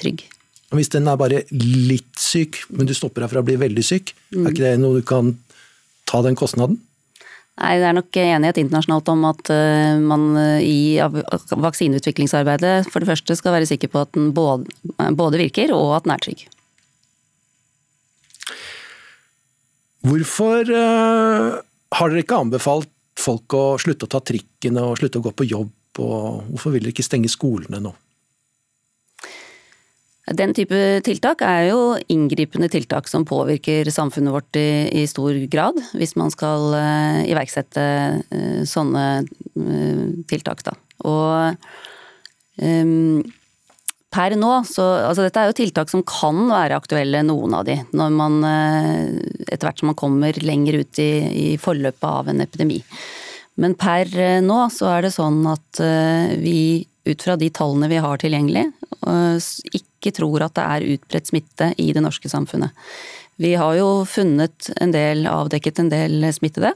trygg. 0.00 0.26
Hvis 0.76 0.92
den 0.92 1.08
er 1.10 1.18
bare 1.18 1.42
litt 1.50 2.20
syk, 2.20 2.60
men 2.70 2.86
du 2.86 2.94
stopper 2.94 3.24
deg 3.24 3.32
fra 3.32 3.42
å 3.42 3.46
bli 3.46 3.56
veldig 3.58 3.82
syk, 3.82 4.12
mm. 4.30 4.44
er 4.44 4.52
ikke 4.52 4.66
det 4.66 4.76
noe 4.82 5.00
du 5.00 5.06
kan 5.06 5.32
ta 6.06 6.20
den 6.26 6.38
kostnaden? 6.38 6.78
Nei, 7.60 7.72
Det 7.80 7.88
er 7.88 7.96
nok 7.96 8.18
enighet 8.22 8.60
internasjonalt 8.60 9.08
om 9.12 9.24
at 9.28 9.50
man 10.00 10.28
i 10.62 11.00
vaksineutviklingsarbeidet 11.00 12.86
for 12.88 13.02
det 13.02 13.10
første 13.10 13.36
skal 13.36 13.56
være 13.56 13.68
sikker 13.68 13.90
på 13.92 14.04
at 14.04 14.14
den 14.16 14.30
både 14.32 15.40
virker 15.42 15.74
og 15.76 15.96
at 15.98 16.06
den 16.06 16.14
er 16.14 16.22
trygg. 16.24 16.46
Hvorfor 20.06 20.70
har 20.70 22.12
dere 22.14 22.24
ikke 22.24 22.40
anbefalt 22.46 22.88
folk 23.20 23.56
å 23.56 23.64
slutte 23.80 24.08
å 24.08 24.12
ta 24.16 24.22
trikken 24.24 24.78
og 24.80 24.96
slutte 25.00 25.20
å 25.20 25.26
gå 25.28 25.34
på 25.36 25.48
jobb, 25.50 25.72
og 26.00 26.46
hvorfor 26.52 26.74
vil 26.74 26.86
dere 26.86 26.94
ikke 26.94 27.06
stenge 27.06 27.30
skolene 27.32 27.82
nå? 27.82 27.92
Den 30.30 30.52
type 30.54 30.76
tiltak 31.02 31.40
er 31.42 31.64
jo 31.72 31.78
inngripende 32.12 32.68
tiltak 32.70 33.08
som 33.10 33.24
påvirker 33.26 33.88
samfunnet 33.90 34.34
vårt 34.34 34.58
i, 34.60 34.86
i 35.00 35.06
stor 35.10 35.34
grad, 35.50 35.80
hvis 35.96 36.14
man 36.20 36.30
skal 36.30 36.70
uh, 36.76 37.18
iverksette 37.26 37.86
uh, 38.30 38.60
sånne 38.68 39.06
uh, 39.24 40.04
tiltak. 40.30 40.62
Da. 40.68 40.76
Og 41.02 41.56
um, 42.62 43.24
per 44.10 44.34
nå, 44.34 44.50
så 44.66 44.84
altså 45.06 45.24
dette 45.24 45.38
er 45.42 45.50
jo 45.50 45.56
tiltak 45.60 45.90
som 45.92 46.02
kan 46.06 46.42
være 46.50 46.78
aktuelle, 46.80 47.22
noen 47.26 47.54
av 47.60 47.66
de, 47.68 47.76
når 47.94 48.14
man 48.14 48.38
eh, 48.46 49.04
etter 49.46 49.68
hvert 49.68 49.82
som 49.82 49.90
man 49.92 49.98
kommer 49.98 50.40
lenger 50.42 50.80
ut 50.82 50.98
i, 51.02 51.10
i 51.30 51.46
forløpet 51.62 52.06
av 52.08 52.30
en 52.32 52.42
epidemi. 52.42 52.80
Men 53.62 53.76
per 53.78 54.10
eh, 54.18 54.40
nå 54.42 54.64
så 54.74 54.90
er 54.96 55.06
det 55.06 55.14
sånn 55.14 55.44
at 55.50 55.82
eh, 55.84 56.34
vi 56.42 56.58
ut 57.06 57.22
fra 57.22 57.36
de 57.38 57.52
tallene 57.54 57.88
vi 57.90 58.02
har 58.02 58.20
tilgjengelig, 58.20 58.66
ikke 59.72 60.10
tror 60.12 60.42
at 60.44 60.52
det 60.58 60.64
er 60.68 60.84
utbredt 60.92 61.30
smitte 61.30 61.70
i 61.80 61.86
det 61.96 62.02
norske 62.04 62.28
samfunnet. 62.28 62.76
Vi 63.40 63.54
har 63.56 63.78
jo 63.78 64.02
funnet 64.04 64.68
en 64.76 64.92
del, 64.92 65.24
avdekket 65.26 65.80
en 65.80 65.88
del 65.88 66.26
smittede. 66.36 66.74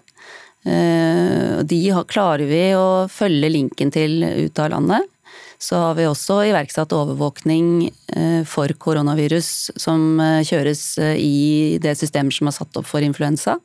De 0.65 1.81
klarer 2.09 2.49
vi 2.49 2.63
å 2.73 3.05
følge 3.13 3.53
linken 3.53 3.93
til 3.93 4.25
ut 4.25 4.63
av 4.65 4.73
landet 4.73 5.14
så 5.59 5.81
har 5.81 5.95
vi 5.99 6.07
også 6.09 6.41
iverksatt 6.51 6.93
overvåkning 6.95 7.69
eh, 8.17 8.43
for 8.49 8.73
koronavirus 8.81 9.71
som 9.81 10.19
eh, 10.21 10.43
kjøres 10.47 10.83
eh, 11.03 11.15
i 11.21 11.79
det 11.83 11.97
systemet 12.01 12.37
som 12.37 12.51
er 12.51 12.57
satt 12.57 12.81
opp 12.81 12.89
for 12.89 13.05
influensa. 13.05 13.61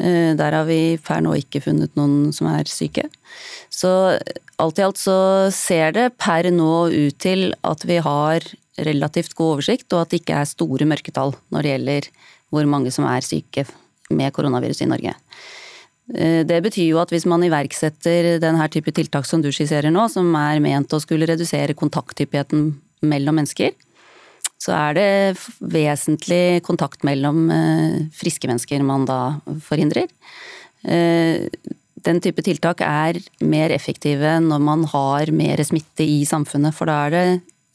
Der 0.00 0.54
har 0.56 0.64
vi 0.64 0.96
per 1.04 1.18
nå 1.20 1.34
ikke 1.36 1.60
funnet 1.60 1.92
noen 1.98 2.30
som 2.32 2.46
er 2.48 2.64
syke. 2.72 3.02
Så 3.68 3.90
alt 4.56 4.78
i 4.80 4.84
alt 4.86 4.96
så 4.96 5.16
ser 5.52 5.92
det 5.92 6.06
per 6.16 6.48
nå 6.54 6.86
ut 6.88 7.18
til 7.20 7.50
at 7.68 7.84
vi 7.84 7.98
har 8.00 8.46
relativt 8.80 9.36
god 9.36 9.58
oversikt, 9.58 9.90
og 9.92 10.06
at 10.06 10.14
det 10.14 10.22
ikke 10.22 10.38
er 10.40 10.48
store 10.48 10.88
mørketall 10.88 11.34
når 11.52 11.66
det 11.66 11.74
gjelder 11.74 12.08
hvor 12.48 12.70
mange 12.72 12.94
som 12.96 13.04
er 13.12 13.26
syke 13.26 13.66
med 14.08 14.32
koronavirus 14.32 14.80
i 14.86 14.88
Norge. 14.88 15.12
Eh, 16.14 16.42
det 16.46 16.58
betyr 16.64 16.88
jo 16.90 17.00
at 17.02 17.12
hvis 17.12 17.26
man 17.30 17.44
iverksetter 17.46 18.36
denne 18.42 18.66
type 18.72 18.92
tiltak 18.94 19.28
som 19.28 19.42
du 19.42 19.50
skisserer 19.54 19.92
nå, 19.94 20.08
som 20.10 20.32
er 20.38 20.62
ment 20.62 20.92
å 20.92 21.02
skulle 21.02 21.28
redusere 21.30 21.76
kontakthyppigheten 21.78 22.72
mellom 23.06 23.38
mennesker, 23.40 23.76
så 24.60 24.74
er 24.76 24.96
det 24.96 25.10
vesentlig 25.72 26.60
kontakt 26.66 27.06
mellom 27.06 27.46
eh, 27.54 28.00
friske 28.16 28.50
mennesker 28.50 28.82
man 28.86 29.06
da 29.08 29.20
forhindrer. 29.64 30.10
Eh, 30.84 31.46
den 32.00 32.20
type 32.24 32.42
tiltak 32.42 32.80
er 32.84 33.20
mer 33.44 33.72
effektive 33.74 34.38
når 34.40 34.60
man 34.64 34.84
har 34.88 35.30
mer 35.36 35.60
smitte 35.64 36.04
i 36.04 36.22
samfunnet, 36.28 36.74
for 36.74 36.88
da 36.88 37.04
er 37.06 37.14
det 37.14 37.24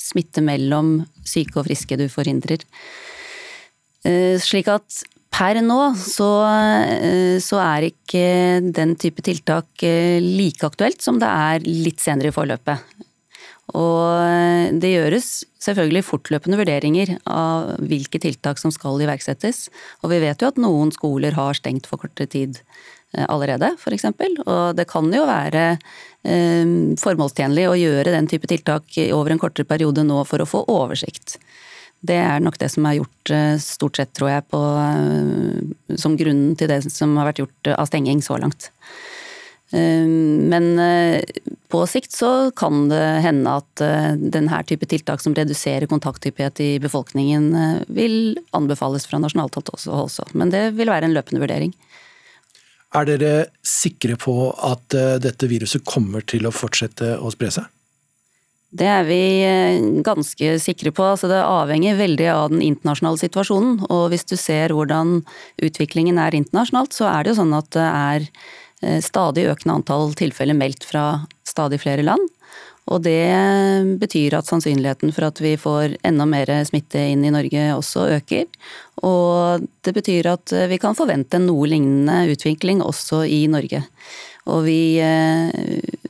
smitte 0.02 0.42
mellom 0.46 0.98
syke 1.26 1.62
og 1.62 1.68
friske 1.68 1.98
du 1.98 2.08
forhindrer. 2.10 2.62
Slik 4.42 4.68
at 4.70 5.00
Per 5.36 5.58
nå 5.60 5.80
så, 6.00 6.30
eh, 6.48 7.38
så, 7.44 7.60
er 7.60 7.90
ikke 7.90 8.28
den 8.76 8.94
type 9.00 9.24
tiltak 9.26 9.84
eh, 9.84 10.24
like 10.24 10.64
aktuelt 10.64 11.04
som 11.04 11.20
det 11.20 11.28
er 11.28 11.66
litt 11.68 12.00
senere 12.00 12.32
i 12.32 12.36
forløpet. 12.36 12.94
Og 13.76 14.00
eh, 14.22 14.72
det 14.80 14.94
gjøres 14.94 15.28
selvfølgelig 15.66 16.06
fortløpende 16.08 16.60
vurderinger 16.62 17.18
av 17.28 17.74
hvilke 17.84 18.22
tiltak 18.24 18.62
som 18.62 18.72
skal 18.72 19.04
iverksettes. 19.04 19.66
Og 20.06 20.14
vi 20.14 20.22
vet 20.24 20.40
jo 20.40 20.54
at 20.54 20.62
noen 20.62 20.94
skoler 20.96 21.36
har 21.36 21.60
stengt 21.60 21.90
for 21.90 22.00
kortere 22.00 22.32
tid 22.32 22.62
allerede, 23.16 23.70
f.eks. 23.80 24.10
Og 24.44 24.76
det 24.76 24.84
kan 24.92 25.08
jo 25.14 25.22
være 25.24 25.78
formålstjenlig 27.00 27.64
å 27.70 27.78
gjøre 27.80 28.12
den 28.12 28.28
type 28.28 28.50
tiltak 28.52 28.98
over 29.16 29.32
en 29.32 29.40
kortere 29.40 29.68
periode 29.70 30.04
nå 30.04 30.18
for 30.28 30.44
å 30.44 30.48
få 30.50 30.66
oversikt. 30.74 31.38
Det 32.06 32.18
er 32.22 32.44
nok 32.44 32.60
det 32.62 32.70
som 32.74 32.86
er 32.88 33.00
gjort 33.00 33.34
eh, 33.34 33.56
stort 33.62 34.00
sett, 34.00 34.14
tror 34.18 34.32
jeg, 34.32 34.46
på, 34.52 34.62
eh, 34.82 35.98
som 36.02 36.18
grunnen 36.20 36.56
til 36.60 36.72
det 36.72 36.82
som 36.92 37.16
har 37.20 37.30
vært 37.32 37.44
gjort 37.44 37.72
av 37.76 37.90
stenging 37.90 38.22
så 38.26 38.38
langt. 38.42 38.70
Eh, 39.74 40.06
men 40.06 40.70
på 41.72 41.84
sikt 41.90 42.16
så 42.16 42.32
kan 42.58 42.88
det 42.92 43.04
hende 43.26 43.58
at 43.62 43.84
denne 44.22 44.62
type 44.70 44.88
tiltak 44.92 45.24
som 45.24 45.36
reduserer 45.38 45.90
kontakthyppighet 45.92 46.62
i 46.64 46.72
befolkningen, 46.84 47.50
vil 47.88 48.38
anbefales 48.56 49.08
fra 49.10 49.20
nasjonalt 49.22 49.58
hold 49.58 49.74
også. 49.74 50.30
Men 50.34 50.54
det 50.54 50.70
vil 50.78 50.92
være 50.92 51.10
en 51.10 51.16
løpende 51.16 51.44
vurdering. 51.44 51.74
Er 52.96 53.08
dere 53.10 53.32
sikre 53.66 54.16
på 54.16 54.54
at 54.64 54.96
dette 55.20 55.50
viruset 55.52 55.84
kommer 55.84 56.24
til 56.24 56.48
å 56.48 56.54
fortsette 56.56 57.18
å 57.20 57.34
spre 57.34 57.52
seg? 57.52 57.72
Det 58.76 58.88
er 58.92 59.06
vi 59.08 59.22
eh, 59.46 59.86
ganske 60.04 60.58
sikre 60.60 60.92
på. 60.96 61.06
Altså 61.14 61.30
det 61.32 61.40
avhenger 61.40 62.00
veldig 62.00 62.28
av 62.34 62.52
den 62.52 62.64
internasjonale 62.66 63.22
situasjonen. 63.22 63.78
Og 63.88 64.10
hvis 64.12 64.28
du 64.28 64.36
ser 64.40 64.74
hvordan 64.76 65.22
utviklingen 65.64 66.20
er 66.20 66.36
internasjonalt, 66.36 66.96
så 66.96 67.08
er 67.12 67.24
det 67.24 67.34
jo 67.34 67.40
sånn 67.40 67.56
at 67.56 67.70
det 67.76 67.86
er 67.88 68.26
eh, 68.84 69.00
stadig 69.06 69.48
økende 69.54 69.80
antall 69.80 70.16
tilfeller 70.20 70.58
meldt 70.58 70.88
fra 70.88 71.06
stadig 71.48 71.80
flere 71.86 72.04
land. 72.04 72.32
Og 72.92 73.02
det 73.02 73.98
betyr 73.98 74.36
at 74.38 74.50
sannsynligheten 74.50 75.14
for 75.16 75.26
at 75.26 75.40
vi 75.42 75.56
får 75.58 75.96
enda 76.06 76.28
mer 76.30 76.52
smitte 76.68 77.02
inn 77.16 77.24
i 77.26 77.32
Norge 77.34 77.64
også 77.74 78.04
øker. 78.20 78.44
Og 79.08 79.66
det 79.88 79.94
betyr 79.96 80.30
at 80.36 80.54
vi 80.70 80.78
kan 80.82 80.98
forvente 80.98 81.40
en 81.40 81.48
noe 81.50 81.72
lignende 81.72 82.36
utvikling 82.36 82.84
også 82.86 83.24
i 83.26 83.46
Norge. 83.50 83.82
Og 84.52 84.68
vi 84.68 85.00
eh, 85.02 86.05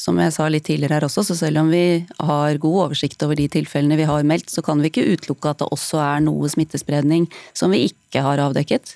som 0.00 0.16
jeg 0.20 0.32
sa 0.32 0.46
litt 0.48 0.64
tidligere 0.64 0.96
her 0.96 1.06
også, 1.06 1.24
så 1.28 1.36
selv 1.36 1.60
om 1.60 1.70
vi 1.72 2.00
har 2.24 2.60
god 2.62 2.78
oversikt 2.86 3.20
over 3.26 3.36
de 3.36 3.48
tilfellene 3.52 3.98
vi 4.00 4.08
har 4.08 4.26
meldt, 4.26 4.48
så 4.52 4.64
kan 4.64 4.80
vi 4.80 4.88
ikke 4.88 5.04
utelukke 5.12 5.52
at 5.52 5.60
det 5.60 5.68
også 5.74 6.00
er 6.00 6.22
noe 6.24 6.48
smittespredning 6.48 7.26
som 7.56 7.74
vi 7.74 7.84
ikke 7.90 8.22
har 8.24 8.40
avdekket. 8.40 8.94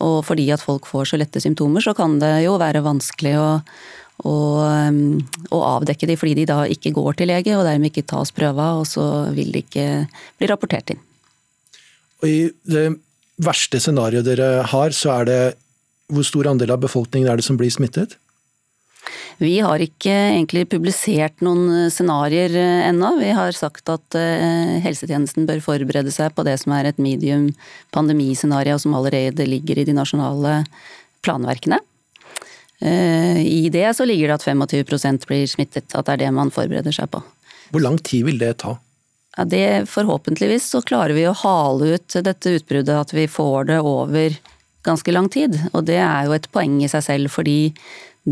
Og 0.00 0.22
fordi 0.24 0.48
at 0.54 0.62
folk 0.64 0.88
får 0.88 1.10
så 1.10 1.20
lette 1.20 1.42
symptomer, 1.44 1.84
så 1.84 1.92
kan 1.96 2.16
det 2.22 2.32
jo 2.46 2.54
være 2.62 2.84
vanskelig 2.86 3.34
å, 3.36 3.50
å, 4.24 4.36
å 4.64 5.60
avdekke 5.74 6.08
de 6.08 6.16
fordi 6.20 6.38
de 6.40 6.48
da 6.48 6.62
ikke 6.72 6.94
går 6.96 7.20
til 7.20 7.32
lege 7.34 7.58
og 7.58 7.66
dermed 7.68 7.92
ikke 7.92 8.08
tas 8.14 8.32
prøver, 8.32 8.80
og 8.80 8.88
så 8.88 9.06
vil 9.36 9.52
de 9.52 9.64
ikke 9.66 9.86
bli 10.40 10.48
rapportert 10.48 10.94
inn. 10.94 11.04
Og 12.20 12.28
I 12.30 12.40
det 12.68 12.88
verste 13.40 13.80
scenarioet 13.80 14.28
dere 14.28 14.50
har, 14.72 14.96
så 14.96 15.20
er 15.20 15.28
det 15.28 15.40
hvor 16.10 16.24
stor 16.26 16.48
andel 16.50 16.72
av 16.74 16.82
befolkningen 16.82 17.28
er 17.30 17.38
det 17.38 17.46
som 17.46 17.60
blir 17.60 17.70
smittet? 17.72 18.16
Vi 19.40 19.54
har 19.64 19.80
ikke 19.80 20.12
egentlig 20.12 20.66
publisert 20.72 21.40
noen 21.44 21.68
eh, 21.72 21.90
scenarioer 21.92 22.56
eh, 22.60 22.88
ennå. 22.90 23.14
Vi 23.20 23.30
har 23.36 23.56
sagt 23.56 23.88
at 23.92 24.18
eh, 24.18 24.76
helsetjenesten 24.84 25.48
bør 25.48 25.62
forberede 25.64 26.12
seg 26.14 26.34
på 26.36 26.44
det 26.46 26.58
som 26.60 26.74
er 26.76 26.90
et 26.90 27.00
medium 27.00 27.48
pandemiscenario 27.94 28.76
som 28.82 28.96
allerede 28.98 29.48
ligger 29.48 29.80
i 29.80 29.86
de 29.88 29.96
nasjonale 29.96 30.60
planverkene. 31.24 31.80
I 32.80 33.68
det 33.68 33.90
så 33.92 34.06
ligger 34.08 34.30
det 34.30 34.36
at 34.38 34.44
25% 34.48 35.26
blir 35.28 35.42
smittet, 35.52 35.92
at 35.92 36.06
det 36.06 36.14
er 36.14 36.20
det 36.22 36.30
man 36.32 36.48
forbereder 36.48 36.94
seg 36.96 37.10
på. 37.12 37.20
Hvor 37.74 37.82
lang 37.84 37.98
tid 38.00 38.24
vil 38.24 38.38
det 38.40 38.54
ta? 38.62 38.78
Ja, 39.36 39.44
det 39.44 39.90
Forhåpentligvis 39.92 40.70
så 40.72 40.80
klarer 40.80 41.12
vi 41.12 41.26
å 41.28 41.36
hale 41.36 41.98
ut 41.98 42.16
dette 42.24 42.54
utbruddet, 42.56 42.94
at 42.96 43.12
vi 43.12 43.26
får 43.28 43.68
det 43.68 43.82
over 43.84 44.38
ganske 44.86 45.12
lang 45.12 45.28
tid. 45.28 45.58
Og 45.72 45.84
det 45.88 46.00
er 46.00 46.26
jo 46.26 46.34
et 46.36 46.48
poeng 46.52 46.80
i 46.82 46.88
seg 46.90 47.04
selv, 47.06 47.32
fordi 47.34 47.72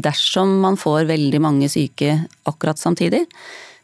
dersom 0.05 0.59
man 0.63 0.79
får 0.81 1.09
veldig 1.09 1.41
mange 1.43 1.71
syke 1.73 2.15
akkurat 2.49 2.81
samtidig, 2.81 3.25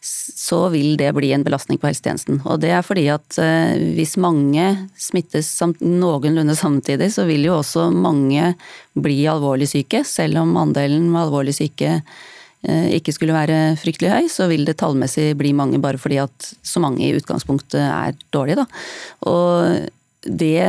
så 0.05 0.67
vil 0.69 0.99
det 1.01 1.15
bli 1.17 1.31
en 1.33 1.45
belastning 1.47 1.79
på 1.81 1.89
helsetjenesten. 1.89 2.43
Og 2.45 2.61
det 2.61 2.75
er 2.77 2.85
fordi 2.85 3.07
at 3.13 3.39
eh, 3.41 3.73
hvis 3.97 4.19
mange 4.21 4.67
smittes 5.01 5.49
noenlunde 5.81 6.57
samtidig, 6.59 7.09
så 7.15 7.25
vil 7.29 7.47
jo 7.47 7.57
også 7.63 7.89
mange 7.95 8.53
bli 8.93 9.23
alvorlig 9.31 9.71
syke. 9.73 10.03
Selv 10.05 10.43
om 10.43 10.53
andelen 10.61 11.09
med 11.09 11.23
alvorlig 11.23 11.57
syke 11.57 11.95
eh, 11.97 12.89
ikke 12.99 13.17
skulle 13.17 13.37
være 13.37 13.79
fryktelig 13.81 14.13
høy, 14.13 14.29
så 14.29 14.51
vil 14.53 14.69
det 14.69 14.77
tallmessig 14.83 15.31
bli 15.41 15.55
mange 15.57 15.81
bare 15.81 16.01
fordi 16.01 16.21
at 16.27 16.53
så 16.61 16.85
mange 16.85 17.07
i 17.07 17.15
utgangspunktet 17.17 17.81
er 17.81 18.19
dårlige, 18.35 18.61
da. 18.61 18.69
Og 19.31 19.89
det 20.25 20.65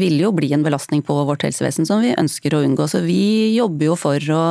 vil 0.00 0.18
jo 0.20 0.32
bli 0.34 0.50
en 0.54 0.64
belastning 0.66 1.02
på 1.06 1.16
vårt 1.28 1.46
helsevesen 1.46 1.86
som 1.86 2.02
vi 2.02 2.14
ønsker 2.18 2.56
å 2.56 2.64
unngå. 2.66 2.88
Så 2.90 3.04
vi 3.04 3.54
jobber 3.54 3.92
jo 3.92 3.96
for 3.98 4.34
å 4.34 4.42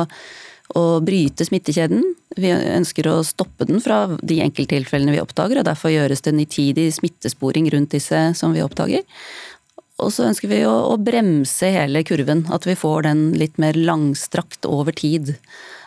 å 0.72 1.00
bryte 1.04 1.44
smittekjeden. 1.44 2.02
Vi 2.40 2.50
ønsker 2.50 3.08
å 3.10 3.18
stoppe 3.26 3.66
den 3.68 3.82
fra 3.84 4.06
de 4.24 4.40
enkelttilfellene 4.44 5.12
vi 5.12 5.20
oppdager, 5.22 5.60
og 5.60 5.68
derfor 5.68 5.92
gjøres 5.92 6.24
det 6.24 6.34
nitidig 6.38 6.88
smittesporing 6.96 7.68
rundt 7.74 7.92
disse 7.94 8.20
som 8.38 8.54
vi 8.56 8.64
oppdager. 8.64 9.04
Og 10.02 10.10
så 10.10 10.26
ønsker 10.26 10.50
vi 10.50 10.64
å, 10.66 10.72
å 10.90 10.98
bremse 10.98 11.70
hele 11.70 12.02
kurven, 12.06 12.46
at 12.50 12.66
vi 12.66 12.74
får 12.78 13.06
den 13.06 13.24
litt 13.38 13.60
mer 13.62 13.76
langstrakt 13.78 14.66
over 14.66 14.96
tid. 14.96 15.36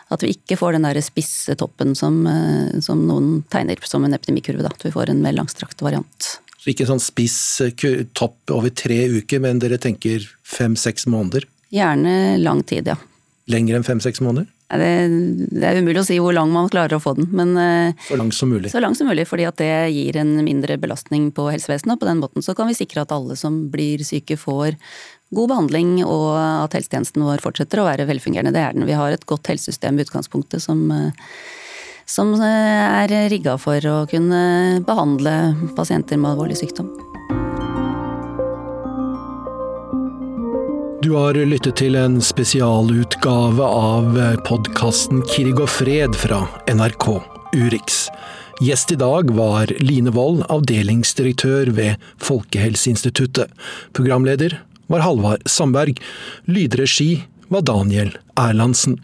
At 0.08 0.22
vi 0.24 0.32
ikke 0.32 0.56
får 0.56 0.78
den 0.78 0.86
der 0.88 1.02
spisse 1.04 1.58
toppen 1.60 1.92
som, 1.98 2.22
eh, 2.30 2.78
som 2.84 3.02
noen 3.04 3.42
tegner 3.52 3.82
som 3.84 4.06
en 4.06 4.16
epidemikurve. 4.16 4.64
Da. 4.64 4.72
At 4.72 4.86
vi 4.86 4.94
får 4.94 5.12
en 5.12 5.20
mer 5.20 5.36
langstrakt 5.36 5.84
variant. 5.84 6.38
Så 6.58 6.72
ikke 6.72 6.88
sånn 6.88 7.02
spiss 7.02 7.38
eh, 7.64 8.04
topp 8.18 8.54
over 8.54 8.72
tre 8.74 9.04
uker, 9.14 9.42
men 9.44 9.62
dere 9.62 9.78
tenker 9.80 10.26
fem-seks 10.42 11.06
måneder? 11.10 11.46
Gjerne 11.74 12.38
lang 12.42 12.64
tid, 12.66 12.90
ja. 12.90 12.96
Lenger 13.48 13.78
enn 13.78 13.86
fem-seks 13.86 14.20
måneder? 14.24 14.48
Det, 14.68 14.88
det, 15.48 15.64
er 15.64 15.78
umulig 15.80 16.02
å 16.02 16.04
si 16.04 16.18
hvor 16.20 16.34
lang 16.36 16.50
man 16.52 16.66
klarer 16.68 16.98
å 16.98 17.00
få 17.00 17.14
den, 17.16 17.30
men 17.32 17.54
eh, 17.56 18.08
Så 18.10 18.18
lang 18.20 18.32
som 18.36 18.50
mulig. 18.52 18.68
Så 18.68 18.82
lang 18.84 18.92
som 18.98 19.08
mulig, 19.08 19.24
fordi 19.30 19.46
at 19.48 19.56
det 19.62 19.70
gir 19.94 20.18
en 20.20 20.34
mindre 20.44 20.76
belastning 20.80 21.30
på 21.32 21.46
helsevesenet. 21.48 21.94
Og 21.94 22.02
på 22.02 22.08
den 22.10 22.20
måten 22.20 22.44
så 22.44 22.52
kan 22.58 22.68
vi 22.68 22.76
sikre 22.76 23.06
at 23.06 23.14
alle 23.14 23.38
som 23.40 23.62
blir 23.72 24.04
syke 24.04 24.36
får 24.36 24.76
god 25.32 25.52
behandling, 25.54 25.94
og 26.04 26.36
at 26.36 26.76
helsetjenesten 26.76 27.24
vår 27.24 27.40
fortsetter 27.44 27.80
å 27.80 27.86
være 27.88 28.08
velfungerende. 28.08 28.52
Det 28.52 28.64
er 28.64 28.76
den. 28.76 28.88
Vi 28.88 28.96
har 28.96 29.14
et 29.14 29.24
godt 29.28 29.48
helsesystem 29.48 29.96
i 29.96 30.04
utgangspunktet 30.04 30.64
som, 30.64 30.84
eh, 30.92 31.32
som 32.08 32.32
eh, 32.40 33.04
er 33.04 33.12
rigga 33.30 33.58
for 33.60 33.84
å 33.84 33.98
kunne 34.10 34.80
behandle 34.86 35.54
pasienter 35.76 36.20
med 36.20 36.32
alvorlig 36.32 36.58
sykdom. 36.60 36.90
Du 41.04 41.14
har 41.14 41.38
lyttet 41.38 41.78
til 41.78 41.94
en 41.96 42.18
spesialutgave 42.24 43.64
av 43.64 44.18
podkasten 44.48 45.22
Krig 45.30 45.60
og 45.62 45.70
fred 45.70 46.16
fra 46.18 46.42
NRK 46.68 47.06
Urix. 47.54 48.08
Gjest 48.58 48.90
i 48.90 48.98
dag 48.98 49.30
var 49.38 49.70
Line 49.78 50.10
Wold, 50.16 50.42
avdelingsdirektør 50.50 51.70
ved 51.76 52.08
Folkehelseinstituttet. 52.18 53.52
Programleder 53.94 54.58
var 54.90 55.04
Halvard 55.06 55.46
Sandberg. 55.46 56.00
Lydregi 56.50 57.22
var 57.54 57.62
Daniel 57.62 58.10
Erlandsen. 58.34 58.98